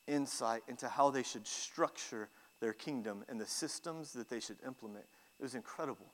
insight 0.06 0.62
into 0.68 0.86
how 0.86 1.10
they 1.10 1.24
should 1.24 1.44
structure 1.44 2.28
their 2.60 2.72
kingdom 2.72 3.24
and 3.28 3.40
the 3.40 3.46
systems 3.46 4.12
that 4.12 4.28
they 4.28 4.38
should 4.38 4.58
implement. 4.64 5.06
It 5.40 5.42
was 5.42 5.56
incredible. 5.56 6.06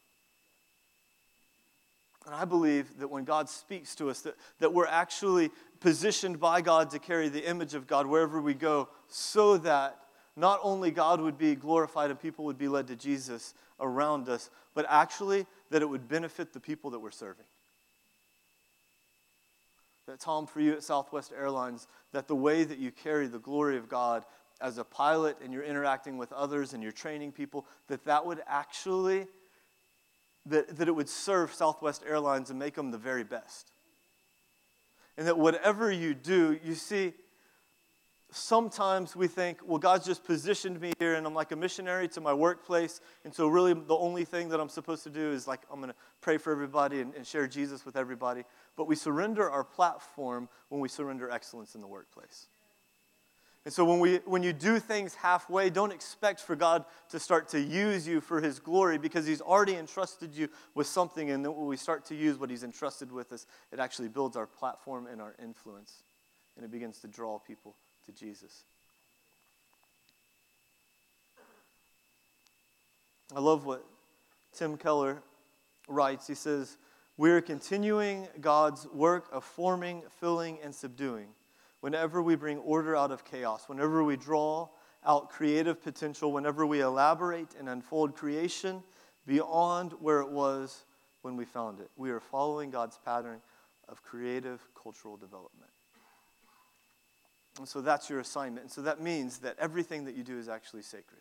And 2.27 2.35
I 2.35 2.45
believe 2.45 2.99
that 2.99 3.09
when 3.09 3.25
God 3.25 3.49
speaks 3.49 3.95
to 3.97 4.09
us, 4.09 4.21
that, 4.21 4.37
that 4.61 4.73
we're 4.73 4.87
actually 4.87 5.51
positioned 5.81 6.39
by 6.39 6.61
God 6.61 6.91
to 6.91 6.99
carry 6.99 7.29
the 7.29 7.49
image 7.49 7.75
of 7.75 7.87
God 7.87 8.07
wherever 8.07 8.41
we 8.41 8.55
go, 8.55 8.89
so 9.09 9.57
that 9.59 9.99
not 10.37 10.61
only 10.63 10.91
God 10.91 11.21
would 11.21 11.37
be 11.37 11.55
glorified 11.55 12.11
and 12.11 12.21
people 12.21 12.45
would 12.45 12.59
be 12.59 12.69
led 12.69 12.87
to 12.89 12.97
Jesus 12.97 13.55
around 13.81 14.29
us, 14.29 14.51
but 14.75 14.87
actually 14.89 15.47
that 15.71 15.83
it 15.83 15.89
would 15.89 16.09
benefit 16.09 16.53
the 16.53 16.61
people 16.61 16.91
that 16.91 17.01
we're 17.01 17.11
serving. 17.11 17.45
That, 20.07 20.21
Tom, 20.21 20.47
for 20.47 20.61
you 20.61 20.73
at 20.73 20.83
Southwest 20.83 21.33
Airlines, 21.37 21.87
that 22.13 22.29
the 22.29 22.37
way 22.37 22.65
that 22.65 22.79
you 22.79 22.91
carry 22.91 23.27
the 23.27 23.39
glory 23.39 23.77
of 23.77 23.89
God 23.89 24.25
as 24.61 24.79
a 24.79 24.85
pilot 24.85 25.37
and 25.43 25.53
you're 25.53 25.65
interacting 25.65 26.19
with 26.19 26.33
others 26.33 26.73
and 26.73 26.83
you're 26.83 26.93
training 26.93 27.33
people, 27.33 27.67
that 27.89 28.05
that 28.05 28.25
would 28.25 28.41
actually, 28.47 29.27
that, 30.47 30.77
that 30.77 30.89
it 30.89 30.93
would 30.93 31.09
serve 31.09 31.53
Southwest 31.53 32.03
Airlines 32.07 32.51
and 32.51 32.59
make 32.59 32.75
them 32.75 32.91
the 32.91 32.99
very 32.99 33.25
best. 33.25 33.71
And 35.17 35.27
that 35.27 35.39
whatever 35.39 35.91
you 35.93 36.15
do, 36.15 36.59
you 36.65 36.75
see, 36.75 37.13
sometimes 38.33 39.15
we 39.15 39.29
think, 39.29 39.59
well, 39.65 39.79
God's 39.79 40.07
just 40.07 40.25
positioned 40.25 40.81
me 40.81 40.93
here 40.99 41.15
and 41.15 41.27
I'm 41.27 41.35
like 41.35 41.53
a 41.53 41.57
missionary 41.57 42.09
to 42.09 42.21
my 42.21 42.33
workplace. 42.33 43.01
And 43.25 43.33
so, 43.33 43.47
really, 43.47 43.75
the 43.75 43.97
only 43.97 44.25
thing 44.25 44.49
that 44.49 44.61
I'm 44.61 44.71
supposed 44.71 45.05
to 45.05 45.11
do 45.11 45.31
is 45.33 45.47
like, 45.47 45.61
I'm 45.71 45.81
going 45.81 45.91
to 45.91 45.99
pray 46.21 46.39
for 46.39 46.53
everybody 46.53 47.01
and, 47.01 47.15
and, 47.15 47.27
share 47.27 47.47
Jesus 47.47 47.85
with 47.85 47.97
everybody. 47.97 48.45
But 48.77 48.87
we 48.87 48.97
surrender 48.97 49.51
our 49.51 49.65
platform 49.65 50.49
when 50.71 50.81
we 50.81 50.89
surrender 50.89 51.31
excellence 51.31 51.75
in 51.75 51.81
the 51.81 51.87
workplace. 51.87 52.49
And 53.65 53.73
so 53.73 53.85
when, 53.85 54.01
we, 54.01 54.17
when 54.25 54.43
you 54.43 54.53
do 54.53 54.81
things 54.81 55.15
halfway, 55.15 55.71
don't 55.71 55.93
expect 55.93 56.41
for 56.41 56.57
God 56.57 56.85
to 57.11 57.21
start 57.21 57.49
to 57.51 57.61
use 57.61 58.09
you 58.09 58.21
for 58.21 58.41
His 58.41 58.59
glory 58.59 58.99
because 58.99 59.25
He's 59.25 59.41
already 59.41 59.77
entrusted 59.77 60.35
you 60.35 60.49
with 60.75 60.89
something. 60.89 61.31
And 61.31 61.45
then 61.45 61.55
when 61.55 61.67
we 61.67 61.77
start 61.77 62.05
to 62.07 62.17
use 62.17 62.39
what 62.39 62.51
He's 62.51 62.65
entrusted 62.65 63.13
with 63.13 63.33
us, 63.33 63.47
it 63.71 63.79
actually 63.79 64.09
builds 64.09 64.37
our 64.37 64.49
platform 64.49 65.07
and 65.07 65.23
our 65.23 65.37
influence. 65.41 66.03
And 66.57 66.65
it 66.65 66.73
begins 66.73 66.99
to 67.01 67.09
draw 67.09 67.39
people 67.39 67.77
to 68.07 68.13
Jesus. 68.13 68.65
I 73.35 73.39
love 73.39 73.65
what 73.65 73.87
Tim 74.53 74.77
Keller 74.77 75.23
writes. 75.87 76.27
He 76.27 76.35
says, 76.35 76.79
We 77.17 77.31
are 77.31 77.41
continuing 77.41 78.27
God's 78.41 78.89
work 78.89 79.29
of 79.31 79.45
forming, 79.45 80.03
filling, 80.19 80.59
and 80.65 80.75
subduing 80.75 81.29
whenever 81.83 82.23
we 82.23 82.37
bring 82.37 82.59
order 82.59 82.97
out 82.97 83.11
of 83.11 83.25
chaos, 83.25 83.69
whenever 83.69 84.03
we 84.05 84.17
draw 84.17 84.69
out 85.05 85.29
creative 85.29 85.83
potential, 85.83 86.33
whenever 86.33 86.65
we 86.65 86.81
elaborate 86.81 87.49
and 87.59 87.69
unfold 87.69 88.15
creation 88.15 88.83
beyond 89.27 89.93
where 89.95 90.21
it 90.21 90.31
was 90.31 90.85
when 91.23 91.37
we 91.37 91.45
found 91.45 91.81
it. 91.81 91.91
We 91.97 92.11
are 92.11 92.21
following 92.21 92.71
God's 92.71 92.99
pattern 93.05 93.41
of 93.89 94.01
creative 94.05 94.63
cultural 94.81 95.17
development. 95.17 95.73
And 97.59 97.69
so 97.69 97.81
that's 97.81 98.09
your 98.09 98.21
assignment. 98.21 98.63
And 98.63 98.73
so 98.73 98.83
that 98.83 99.01
means 99.01 99.39
that 99.39 99.57
everything 99.59 100.05
that 100.05 100.15
you 100.15 100.23
do 100.23 100.39
is 100.39 100.49
actually 100.49 100.83
sacred. 100.83 101.21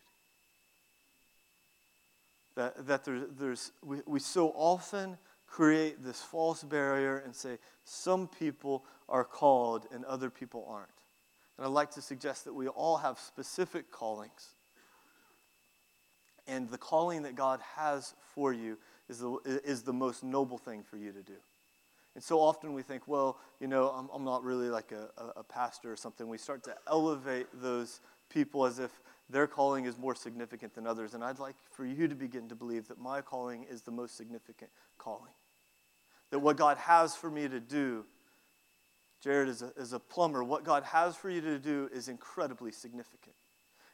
That, 2.54 2.86
that 2.86 3.04
there, 3.04 3.26
there's, 3.36 3.72
we, 3.84 3.98
we 4.06 4.20
so 4.20 4.50
often 4.50 5.18
create 5.48 6.04
this 6.04 6.22
false 6.22 6.62
barrier 6.62 7.18
and 7.18 7.34
say 7.34 7.58
some 7.84 8.28
people 8.28 8.84
are 9.12 9.24
called 9.24 9.86
and 9.92 10.04
other 10.06 10.30
people 10.30 10.66
aren't. 10.68 10.88
And 11.56 11.66
I'd 11.66 11.70
like 11.70 11.92
to 11.92 12.02
suggest 12.02 12.46
that 12.46 12.54
we 12.54 12.66
all 12.66 12.96
have 12.96 13.20
specific 13.20 13.92
callings. 13.92 14.54
And 16.48 16.68
the 16.70 16.78
calling 16.78 17.22
that 17.22 17.36
God 17.36 17.60
has 17.76 18.14
for 18.34 18.52
you 18.52 18.78
is 19.08 19.20
the, 19.20 19.38
is 19.44 19.82
the 19.82 19.92
most 19.92 20.24
noble 20.24 20.58
thing 20.58 20.82
for 20.82 20.96
you 20.96 21.12
to 21.12 21.22
do. 21.22 21.36
And 22.14 22.24
so 22.24 22.40
often 22.40 22.72
we 22.72 22.82
think, 22.82 23.06
well, 23.06 23.38
you 23.60 23.68
know, 23.68 23.88
I'm, 23.88 24.08
I'm 24.12 24.24
not 24.24 24.42
really 24.42 24.68
like 24.68 24.92
a, 24.92 25.10
a, 25.16 25.40
a 25.40 25.44
pastor 25.44 25.92
or 25.92 25.96
something. 25.96 26.26
We 26.26 26.38
start 26.38 26.64
to 26.64 26.74
elevate 26.88 27.46
those 27.54 28.00
people 28.28 28.64
as 28.64 28.78
if 28.78 28.90
their 29.30 29.46
calling 29.46 29.84
is 29.84 29.98
more 29.98 30.14
significant 30.14 30.74
than 30.74 30.86
others. 30.86 31.14
And 31.14 31.22
I'd 31.22 31.38
like 31.38 31.56
for 31.70 31.86
you 31.86 32.08
to 32.08 32.14
begin 32.14 32.48
to 32.48 32.54
believe 32.54 32.88
that 32.88 32.98
my 32.98 33.20
calling 33.20 33.64
is 33.70 33.82
the 33.82 33.90
most 33.90 34.16
significant 34.16 34.70
calling. 34.98 35.32
That 36.30 36.40
what 36.40 36.56
God 36.56 36.78
has 36.78 37.14
for 37.14 37.30
me 37.30 37.46
to 37.48 37.60
do, 37.60 38.04
Jared 39.22 39.48
is 39.48 39.62
a, 39.62 39.96
a 39.96 40.00
plumber, 40.00 40.42
what 40.42 40.64
God 40.64 40.82
has 40.82 41.16
for 41.16 41.30
you 41.30 41.40
to 41.40 41.58
do 41.58 41.88
is 41.92 42.08
incredibly 42.08 42.72
significant. 42.72 43.36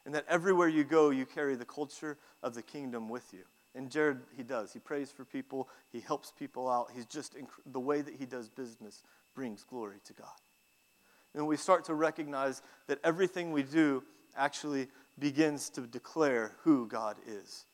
And 0.05 0.15
that 0.15 0.25
everywhere 0.27 0.67
you 0.67 0.83
go, 0.83 1.11
you 1.11 1.25
carry 1.25 1.55
the 1.55 1.65
culture 1.65 2.17
of 2.41 2.55
the 2.55 2.63
kingdom 2.63 3.09
with 3.09 3.31
you. 3.31 3.43
And 3.75 3.91
Jared, 3.91 4.21
he 4.35 4.41
does. 4.41 4.73
He 4.73 4.79
prays 4.79 5.11
for 5.11 5.23
people, 5.23 5.69
he 5.91 5.99
helps 5.99 6.31
people 6.31 6.67
out. 6.67 6.89
He's 6.95 7.05
just, 7.05 7.37
inc- 7.37 7.47
the 7.71 7.79
way 7.79 8.01
that 8.01 8.15
he 8.15 8.25
does 8.25 8.49
business 8.49 9.03
brings 9.35 9.63
glory 9.63 9.97
to 10.05 10.13
God. 10.13 10.27
And 11.35 11.45
we 11.45 11.57
start 11.57 11.85
to 11.85 11.93
recognize 11.93 12.63
that 12.87 12.99
everything 13.03 13.51
we 13.51 13.61
do 13.61 14.03
actually 14.35 14.87
begins 15.19 15.69
to 15.71 15.81
declare 15.81 16.53
who 16.63 16.87
God 16.87 17.17
is. 17.27 17.65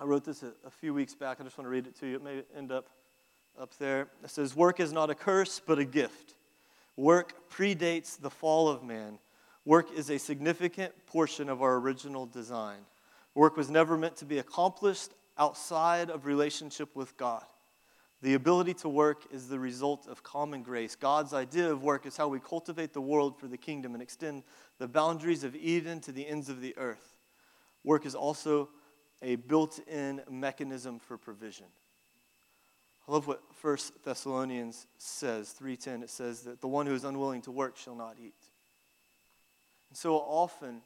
I 0.00 0.04
wrote 0.04 0.24
this 0.24 0.42
a, 0.42 0.52
a, 0.64 0.70
few 0.70 0.94
weeks 0.94 1.14
back. 1.14 1.38
I 1.40 1.44
just 1.44 1.58
want 1.58 1.66
to 1.66 1.70
read 1.70 1.86
it 1.86 1.98
to 2.00 2.06
you. 2.06 2.16
It 2.16 2.22
may 2.22 2.42
end 2.56 2.70
up 2.70 2.88
up 3.58 3.76
there. 3.78 4.08
It 4.22 4.30
says, 4.30 4.54
Work 4.54 4.78
is 4.78 4.92
not 4.92 5.10
a 5.10 5.14
curse, 5.14 5.60
but 5.64 5.78
a 5.78 5.84
gift. 5.84 6.36
Work 6.96 7.50
predates 7.50 8.20
the 8.20 8.30
fall 8.30 8.68
of 8.68 8.84
man. 8.84 9.18
Work 9.64 9.92
is 9.92 10.08
a 10.10 10.18
significant 10.18 10.94
portion 11.06 11.48
of 11.48 11.62
our 11.62 11.76
original 11.76 12.26
design. 12.26 12.78
Work 13.34 13.56
was 13.56 13.68
never 13.68 13.96
meant 13.96 14.16
to 14.16 14.24
be 14.24 14.38
accomplished 14.38 15.10
outside 15.36 16.10
of 16.10 16.26
relationship 16.26 16.94
with 16.94 17.16
God. 17.16 17.44
The 18.22 18.34
ability 18.34 18.74
to 18.74 18.88
work 18.88 19.26
is 19.30 19.48
the 19.48 19.60
result 19.60 20.08
of 20.08 20.22
common 20.22 20.62
grace. 20.62 20.96
God's 20.96 21.32
idea 21.32 21.70
of 21.70 21.82
work 21.84 22.06
is 22.06 22.16
how 22.16 22.26
we 22.28 22.40
cultivate 22.40 22.92
the 22.92 23.00
world 23.00 23.38
for 23.38 23.46
the 23.46 23.56
kingdom 23.56 23.94
and 23.94 24.02
extend 24.02 24.42
the 24.78 24.88
boundaries 24.88 25.44
of 25.44 25.54
Eden 25.54 26.00
to 26.00 26.12
the 26.12 26.26
ends 26.26 26.48
of 26.48 26.60
the 26.60 26.76
earth. 26.76 27.16
Work 27.84 28.06
is 28.06 28.16
also 28.16 28.70
a 29.22 29.36
built 29.36 29.80
in 29.88 30.22
mechanism 30.30 30.98
for 30.98 31.16
provision. 31.16 31.66
I 33.08 33.12
love 33.12 33.26
what 33.26 33.42
1 33.62 33.78
Thessalonians 34.04 34.86
says, 34.98 35.54
3:10. 35.58 36.02
It 36.02 36.10
says 36.10 36.42
that 36.42 36.60
the 36.60 36.68
one 36.68 36.86
who 36.86 36.94
is 36.94 37.04
unwilling 37.04 37.42
to 37.42 37.50
work 37.50 37.76
shall 37.76 37.94
not 37.94 38.16
eat. 38.20 38.34
And 39.88 39.96
so 39.96 40.16
often 40.16 40.82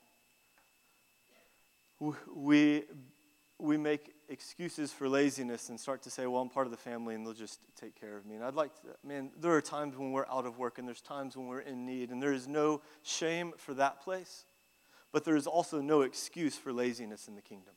we, 2.35 2.85
we 3.59 3.77
make 3.77 4.13
excuses 4.29 4.93
for 4.93 5.09
laziness 5.09 5.69
and 5.69 5.79
start 5.79 6.03
to 6.03 6.11
say, 6.11 6.27
well, 6.27 6.41
I'm 6.43 6.49
part 6.49 6.67
of 6.67 6.71
the 6.71 6.77
family 6.77 7.15
and 7.15 7.25
they'll 7.25 7.35
just 7.35 7.61
take 7.77 7.95
care 7.95 8.17
of 8.17 8.25
me. 8.25 8.35
And 8.35 8.45
I'd 8.45 8.55
like 8.55 8.75
to, 8.83 8.89
man, 9.05 9.31
there 9.39 9.53
are 9.53 9.61
times 9.61 9.97
when 9.97 10.11
we're 10.11 10.27
out 10.27 10.47
of 10.47 10.59
work 10.59 10.79
and 10.79 10.87
there's 10.87 11.01
times 11.01 11.37
when 11.37 11.47
we're 11.47 11.61
in 11.61 11.85
need, 11.87 12.11
and 12.11 12.23
there 12.23 12.33
is 12.33 12.49
no 12.49 12.81
shame 13.03 13.53
for 13.57 13.75
that 13.75 14.01
place, 14.01 14.47
but 15.13 15.25
there 15.25 15.37
is 15.37 15.47
also 15.47 15.81
no 15.81 16.03
excuse 16.03 16.57
for 16.57 16.73
laziness 16.73 17.29
in 17.29 17.35
the 17.35 17.43
kingdom. 17.43 17.75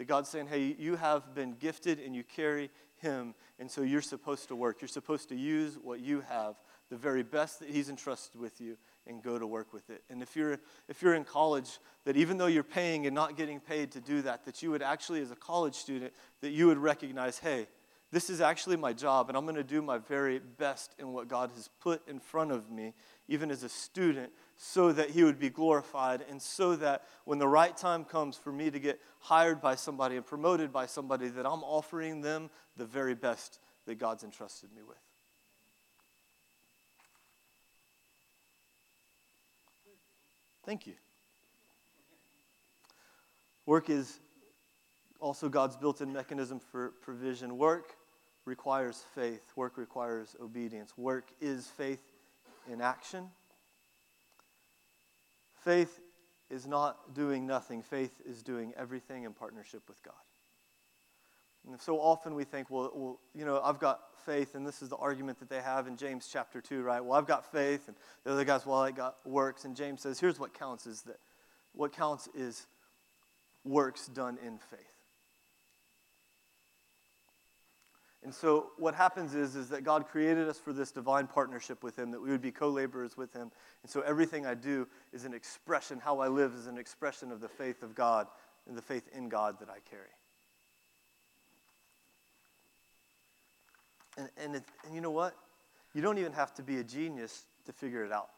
That 0.00 0.06
God's 0.06 0.30
saying, 0.30 0.46
hey, 0.46 0.74
you 0.78 0.96
have 0.96 1.34
been 1.34 1.56
gifted 1.60 2.00
and 2.00 2.16
you 2.16 2.24
carry 2.24 2.70
him, 2.96 3.34
and 3.58 3.70
so 3.70 3.82
you're 3.82 4.00
supposed 4.00 4.48
to 4.48 4.56
work. 4.56 4.80
You're 4.80 4.88
supposed 4.88 5.28
to 5.28 5.36
use 5.36 5.76
what 5.76 6.00
you 6.00 6.22
have, 6.22 6.54
the 6.88 6.96
very 6.96 7.22
best 7.22 7.60
that 7.60 7.68
He's 7.68 7.90
entrusted 7.90 8.40
with 8.40 8.62
you, 8.62 8.78
and 9.06 9.22
go 9.22 9.38
to 9.38 9.46
work 9.46 9.74
with 9.74 9.90
it. 9.90 10.02
And 10.08 10.22
if 10.22 10.34
you're, 10.34 10.58
if 10.88 11.02
you're 11.02 11.12
in 11.12 11.24
college, 11.24 11.80
that 12.06 12.16
even 12.16 12.38
though 12.38 12.46
you're 12.46 12.62
paying 12.62 13.04
and 13.04 13.14
not 13.14 13.36
getting 13.36 13.60
paid 13.60 13.90
to 13.92 14.00
do 14.00 14.22
that, 14.22 14.46
that 14.46 14.62
you 14.62 14.70
would 14.70 14.80
actually, 14.80 15.20
as 15.20 15.32
a 15.32 15.36
college 15.36 15.74
student, 15.74 16.14
that 16.40 16.52
you 16.52 16.66
would 16.68 16.78
recognize, 16.78 17.38
hey, 17.38 17.66
this 18.10 18.30
is 18.30 18.40
actually 18.40 18.76
my 18.76 18.94
job, 18.94 19.28
and 19.28 19.36
I'm 19.36 19.44
going 19.44 19.54
to 19.56 19.62
do 19.62 19.82
my 19.82 19.98
very 19.98 20.38
best 20.38 20.94
in 20.98 21.12
what 21.12 21.28
God 21.28 21.50
has 21.54 21.68
put 21.78 22.08
in 22.08 22.20
front 22.20 22.52
of 22.52 22.70
me, 22.70 22.94
even 23.28 23.50
as 23.50 23.64
a 23.64 23.68
student, 23.68 24.32
so 24.62 24.92
that 24.92 25.08
He 25.08 25.24
would 25.24 25.38
be 25.38 25.48
glorified, 25.48 26.22
and 26.28 26.40
so 26.40 26.76
that 26.76 27.04
when 27.24 27.38
the 27.38 27.48
right 27.48 27.74
time 27.74 28.04
comes 28.04 28.36
for 28.36 28.52
me 28.52 28.70
to 28.70 28.78
get 28.78 29.00
hired 29.20 29.58
by 29.58 29.74
somebody 29.74 30.16
and 30.16 30.26
promoted 30.26 30.70
by 30.70 30.84
somebody, 30.84 31.28
that 31.28 31.46
I'm 31.46 31.62
offering 31.62 32.20
them 32.20 32.50
the 32.76 32.84
very 32.84 33.14
best 33.14 33.58
that 33.86 33.94
God's 33.94 34.22
entrusted 34.22 34.68
me 34.76 34.82
with. 34.86 34.98
Thank 40.66 40.86
you. 40.86 40.92
Work 43.64 43.88
is 43.88 44.20
also 45.20 45.48
God's 45.48 45.78
built 45.78 46.02
in 46.02 46.12
mechanism 46.12 46.60
for 46.60 46.90
provision. 47.00 47.56
Work 47.56 47.96
requires 48.44 49.04
faith, 49.14 49.52
work 49.56 49.78
requires 49.78 50.36
obedience. 50.38 50.92
Work 50.98 51.30
is 51.40 51.66
faith 51.66 52.12
in 52.70 52.82
action. 52.82 53.30
Faith 55.64 56.00
is 56.50 56.66
not 56.66 57.14
doing 57.14 57.46
nothing, 57.46 57.82
faith 57.82 58.20
is 58.24 58.42
doing 58.42 58.72
everything 58.76 59.24
in 59.24 59.32
partnership 59.32 59.82
with 59.88 60.02
God. 60.02 60.14
And 61.68 61.80
so 61.80 62.00
often 62.00 62.34
we 62.34 62.44
think, 62.44 62.70
well, 62.70 62.90
well, 62.94 63.20
you 63.34 63.44
know, 63.44 63.60
I've 63.62 63.78
got 63.78 64.00
faith, 64.24 64.54
and 64.54 64.66
this 64.66 64.80
is 64.82 64.88
the 64.88 64.96
argument 64.96 65.38
that 65.40 65.50
they 65.50 65.60
have 65.60 65.86
in 65.86 65.96
James 65.96 66.28
chapter 66.32 66.60
2, 66.60 66.82
right? 66.82 67.04
Well, 67.04 67.18
I've 67.18 67.26
got 67.26 67.50
faith, 67.52 67.86
and 67.86 67.96
the 68.24 68.32
other 68.32 68.44
guys, 68.44 68.64
well, 68.64 68.80
I 68.80 68.90
got 68.90 69.16
works. 69.26 69.64
And 69.64 69.76
James 69.76 70.00
says, 70.00 70.18
here's 70.18 70.40
what 70.40 70.54
counts 70.54 70.86
is 70.86 71.02
that 71.02 71.18
what 71.72 71.92
counts 71.92 72.28
is 72.34 72.66
works 73.64 74.06
done 74.06 74.38
in 74.44 74.58
faith. 74.58 74.99
And 78.22 78.34
so 78.34 78.72
what 78.76 78.94
happens 78.94 79.34
is, 79.34 79.56
is 79.56 79.70
that 79.70 79.82
God 79.82 80.06
created 80.06 80.46
us 80.46 80.58
for 80.58 80.74
this 80.74 80.92
divine 80.92 81.26
partnership 81.26 81.82
with 81.82 81.98
Him, 81.98 82.10
that 82.10 82.20
we 82.20 82.30
would 82.30 82.42
be 82.42 82.50
co-laborers 82.50 83.16
with 83.16 83.32
Him. 83.32 83.50
And 83.82 83.90
so 83.90 84.02
everything 84.02 84.44
I 84.44 84.54
do 84.54 84.86
is 85.12 85.24
an 85.24 85.32
expression, 85.32 85.98
how 85.98 86.18
I 86.20 86.28
live 86.28 86.52
is 86.52 86.66
an 86.66 86.76
expression 86.76 87.32
of 87.32 87.40
the 87.40 87.48
faith 87.48 87.82
of 87.82 87.94
God 87.94 88.26
and 88.68 88.76
the 88.76 88.82
faith 88.82 89.08
in 89.14 89.30
God 89.30 89.58
that 89.60 89.70
I 89.70 89.78
carry. 89.88 90.10
And, 94.18 94.28
and, 94.36 94.56
it, 94.56 94.64
and 94.84 94.94
you 94.94 95.00
know 95.00 95.10
what? 95.10 95.34
You 95.94 96.02
don't 96.02 96.18
even 96.18 96.32
have 96.34 96.52
to 96.54 96.62
be 96.62 96.78
a 96.78 96.84
genius 96.84 97.46
to 97.64 97.72
figure 97.72 98.04
it 98.04 98.12
out. 98.12 98.28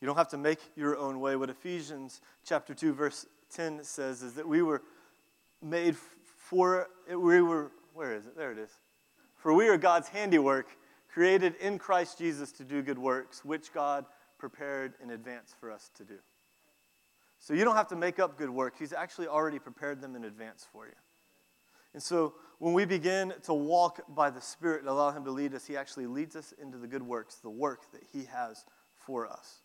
You 0.00 0.06
don't 0.06 0.16
have 0.16 0.28
to 0.28 0.38
make 0.38 0.58
your 0.76 0.96
own 0.96 1.20
way. 1.20 1.34
What 1.34 1.50
Ephesians 1.50 2.20
chapter 2.44 2.74
2, 2.74 2.92
verse 2.92 3.26
10 3.54 3.82
says 3.84 4.22
is 4.22 4.34
that 4.34 4.46
we 4.46 4.62
were 4.62 4.82
made 5.62 5.96
for, 5.96 6.88
we 7.08 7.40
were, 7.40 7.70
where 7.94 8.14
is 8.14 8.26
it? 8.26 8.36
There 8.36 8.52
it 8.52 8.58
is. 8.58 8.70
For 9.36 9.52
we 9.52 9.68
are 9.68 9.76
God's 9.76 10.08
handiwork, 10.08 10.68
created 11.12 11.56
in 11.56 11.78
Christ 11.78 12.18
Jesus 12.18 12.52
to 12.52 12.64
do 12.64 12.82
good 12.82 12.98
works, 12.98 13.44
which 13.44 13.72
God 13.72 14.06
prepared 14.38 14.94
in 15.02 15.10
advance 15.10 15.54
for 15.58 15.70
us 15.70 15.90
to 15.96 16.04
do. 16.04 16.18
So 17.38 17.54
you 17.54 17.64
don't 17.64 17.76
have 17.76 17.88
to 17.88 17.96
make 17.96 18.20
up 18.20 18.38
good 18.38 18.50
works. 18.50 18.78
He's 18.78 18.92
actually 18.92 19.26
already 19.26 19.58
prepared 19.58 20.00
them 20.00 20.14
in 20.14 20.24
advance 20.24 20.66
for 20.72 20.86
you. 20.86 20.92
And 21.92 22.02
so 22.02 22.34
when 22.58 22.72
we 22.72 22.84
begin 22.84 23.34
to 23.44 23.52
walk 23.52 24.00
by 24.08 24.30
the 24.30 24.40
Spirit 24.40 24.80
and 24.80 24.88
allow 24.88 25.10
Him 25.10 25.24
to 25.24 25.30
lead 25.30 25.54
us, 25.54 25.66
He 25.66 25.76
actually 25.76 26.06
leads 26.06 26.36
us 26.36 26.54
into 26.62 26.78
the 26.78 26.86
good 26.86 27.02
works, 27.02 27.36
the 27.36 27.50
work 27.50 27.90
that 27.92 28.02
He 28.12 28.24
has 28.26 28.64
for 28.96 29.26
us. 29.26 29.62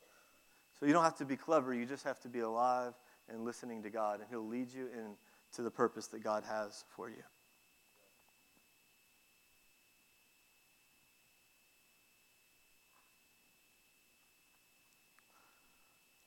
So 0.79 0.85
you 0.85 0.93
don't 0.93 1.03
have 1.03 1.17
to 1.17 1.25
be 1.25 1.37
clever, 1.37 1.73
you 1.73 1.85
just 1.85 2.03
have 2.03 2.19
to 2.21 2.29
be 2.29 2.39
alive 2.39 2.93
and 3.29 3.45
listening 3.45 3.83
to 3.83 3.89
God, 3.89 4.19
and 4.19 4.29
He'll 4.29 4.47
lead 4.47 4.73
you 4.73 4.87
into 4.87 5.61
the 5.61 5.71
purpose 5.71 6.07
that 6.07 6.23
God 6.23 6.43
has 6.43 6.83
for 6.95 7.09
you. 7.09 7.23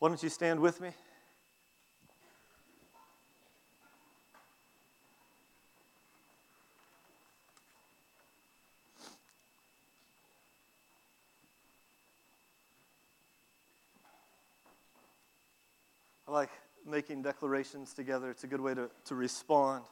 Why 0.00 0.08
don't 0.08 0.22
you 0.22 0.30
stand 0.30 0.60
with 0.60 0.80
me? 0.80 0.88
I 16.26 16.32
like 16.32 16.48
making 16.86 17.20
declarations 17.20 17.92
together. 17.92 18.30
It's 18.30 18.44
a 18.44 18.46
good 18.46 18.62
way 18.62 18.72
to, 18.72 18.88
to 19.04 19.14
respond. 19.14 19.84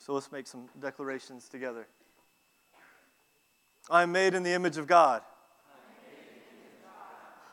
So 0.00 0.12
let's 0.12 0.32
make 0.32 0.48
some 0.48 0.68
declarations 0.80 1.48
together. 1.48 1.86
I 3.88 4.02
am 4.02 4.10
made 4.10 4.34
in 4.34 4.42
the 4.42 4.54
image 4.54 4.76
of 4.76 4.88
God. 4.88 5.22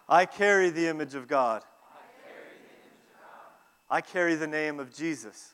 I 0.07 0.25
carry 0.25 0.69
the 0.69 0.87
image 0.87 1.15
of 1.15 1.27
God. 1.27 1.63
I 3.89 4.01
carry 4.01 4.35
the 4.35 4.47
name 4.47 4.79
of 4.79 4.93
Jesus. 4.93 5.53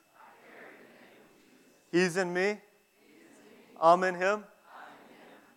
He's 1.91 2.17
in 2.17 2.33
me. 2.33 2.57
I'm 3.79 4.03
in 4.03 4.15
him. 4.15 4.43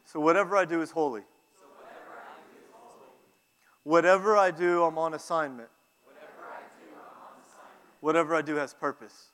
So 0.04 0.20
whatever 0.20 0.56
I 0.56 0.64
do 0.64 0.80
is 0.80 0.90
holy. 0.90 1.22
Whatever 3.82 4.36
I 4.36 4.50
do, 4.50 4.82
I'm 4.84 4.96
on 4.98 5.14
assignment. 5.14 5.68
Whatever 8.00 8.34
I 8.34 8.42
do 8.42 8.56
has 8.56 8.74
purpose. 8.74 9.30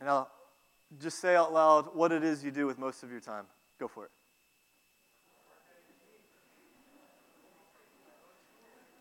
Now, 0.00 0.28
just 1.00 1.20
say 1.20 1.34
out 1.34 1.52
loud 1.52 1.94
what 1.94 2.12
it 2.12 2.22
is 2.22 2.44
you 2.44 2.50
do 2.50 2.66
with 2.66 2.78
most 2.78 3.02
of 3.02 3.10
your 3.10 3.20
time. 3.20 3.44
Go 3.80 3.88
for 3.88 4.04
it. 4.04 4.10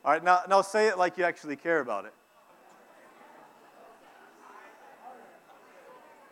All 0.08 0.14
right, 0.14 0.24
now, 0.24 0.40
now 0.48 0.62
say 0.62 0.88
it 0.88 0.98
like 0.98 1.18
you 1.18 1.26
actually 1.26 1.58
care 1.58 1.82
about 1.82 2.06
it. 2.06 2.14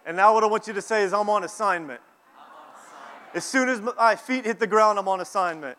And 0.06 0.16
now, 0.16 0.34
what 0.34 0.46
I 0.46 0.48
want 0.48 0.66
you 0.66 0.72
to 0.72 0.82
say 0.82 1.04
is, 1.04 1.12
I'm 1.12 1.30
on 1.30 1.44
assignment. 1.44 2.00
As 3.34 3.44
soon 3.44 3.68
as 3.68 3.82
my 3.82 4.16
feet 4.16 4.46
hit 4.46 4.60
the 4.62 4.68
ground, 4.68 4.98
I'm 4.98 5.10
on 5.10 5.20
assignment. 5.20 5.78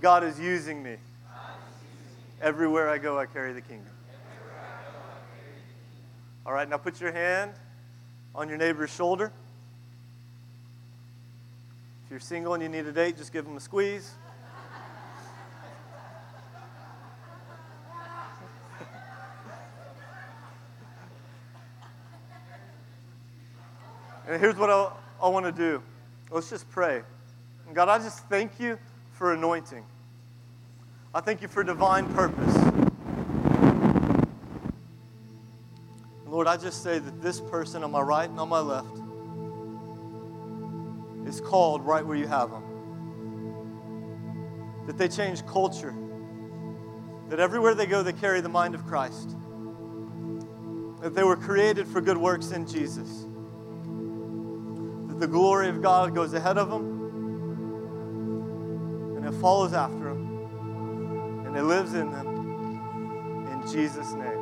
God 0.00 0.24
is 0.24 0.40
using 0.40 0.82
me. 0.82 0.96
Everywhere 2.42 2.90
I 2.90 2.98
go, 2.98 3.16
I 3.16 3.26
carry 3.26 3.52
the 3.52 3.60
kingdom. 3.60 3.92
All 6.44 6.52
right, 6.52 6.68
now 6.68 6.76
put 6.76 7.00
your 7.00 7.12
hand 7.12 7.52
on 8.34 8.48
your 8.48 8.58
neighbor's 8.58 8.90
shoulder. 8.90 9.30
If 12.04 12.10
you're 12.10 12.18
single 12.18 12.54
and 12.54 12.62
you 12.64 12.68
need 12.68 12.86
a 12.86 12.92
date, 12.92 13.16
just 13.16 13.32
give 13.32 13.44
them 13.44 13.56
a 13.56 13.60
squeeze. 13.60 14.10
And 24.26 24.40
here's 24.40 24.56
what 24.56 24.70
I, 24.70 24.92
I 25.22 25.28
want 25.28 25.46
to 25.46 25.52
do. 25.52 25.82
Let's 26.30 26.50
just 26.50 26.70
pray. 26.70 27.02
God, 27.72 27.88
I 27.88 27.98
just 27.98 28.24
thank 28.28 28.60
you 28.60 28.78
for 29.12 29.32
anointing. 29.32 29.84
I 31.14 31.20
thank 31.20 31.42
you 31.42 31.48
for 31.48 31.64
divine 31.64 32.12
purpose. 32.14 32.56
Lord, 36.26 36.46
I 36.46 36.56
just 36.56 36.82
say 36.82 36.98
that 36.98 37.22
this 37.22 37.40
person 37.40 37.82
on 37.82 37.90
my 37.90 38.00
right 38.00 38.30
and 38.30 38.38
on 38.38 38.48
my 38.48 38.60
left 38.60 38.96
is 41.28 41.40
called 41.40 41.84
right 41.84 42.06
where 42.06 42.16
you 42.16 42.28
have 42.28 42.50
them. 42.50 42.62
That 44.86 44.96
they 44.96 45.08
change 45.08 45.44
culture. 45.46 45.94
That 47.28 47.40
everywhere 47.40 47.74
they 47.74 47.86
go, 47.86 48.02
they 48.02 48.12
carry 48.12 48.40
the 48.40 48.48
mind 48.48 48.74
of 48.74 48.86
Christ. 48.86 49.36
That 51.02 51.14
they 51.14 51.24
were 51.24 51.36
created 51.36 51.88
for 51.88 52.00
good 52.00 52.18
works 52.18 52.52
in 52.52 52.66
Jesus 52.66 53.26
the 55.20 55.28
glory 55.28 55.68
of 55.68 55.82
God 55.82 56.14
goes 56.14 56.32
ahead 56.32 56.56
of 56.56 56.70
them 56.70 56.98
and 59.18 59.26
it 59.26 59.32
follows 59.38 59.74
after 59.74 60.04
them 60.04 61.44
and 61.46 61.54
it 61.54 61.62
lives 61.62 61.92
in 61.92 62.10
them. 62.10 63.46
In 63.52 63.70
Jesus' 63.70 64.12
name. 64.14 64.39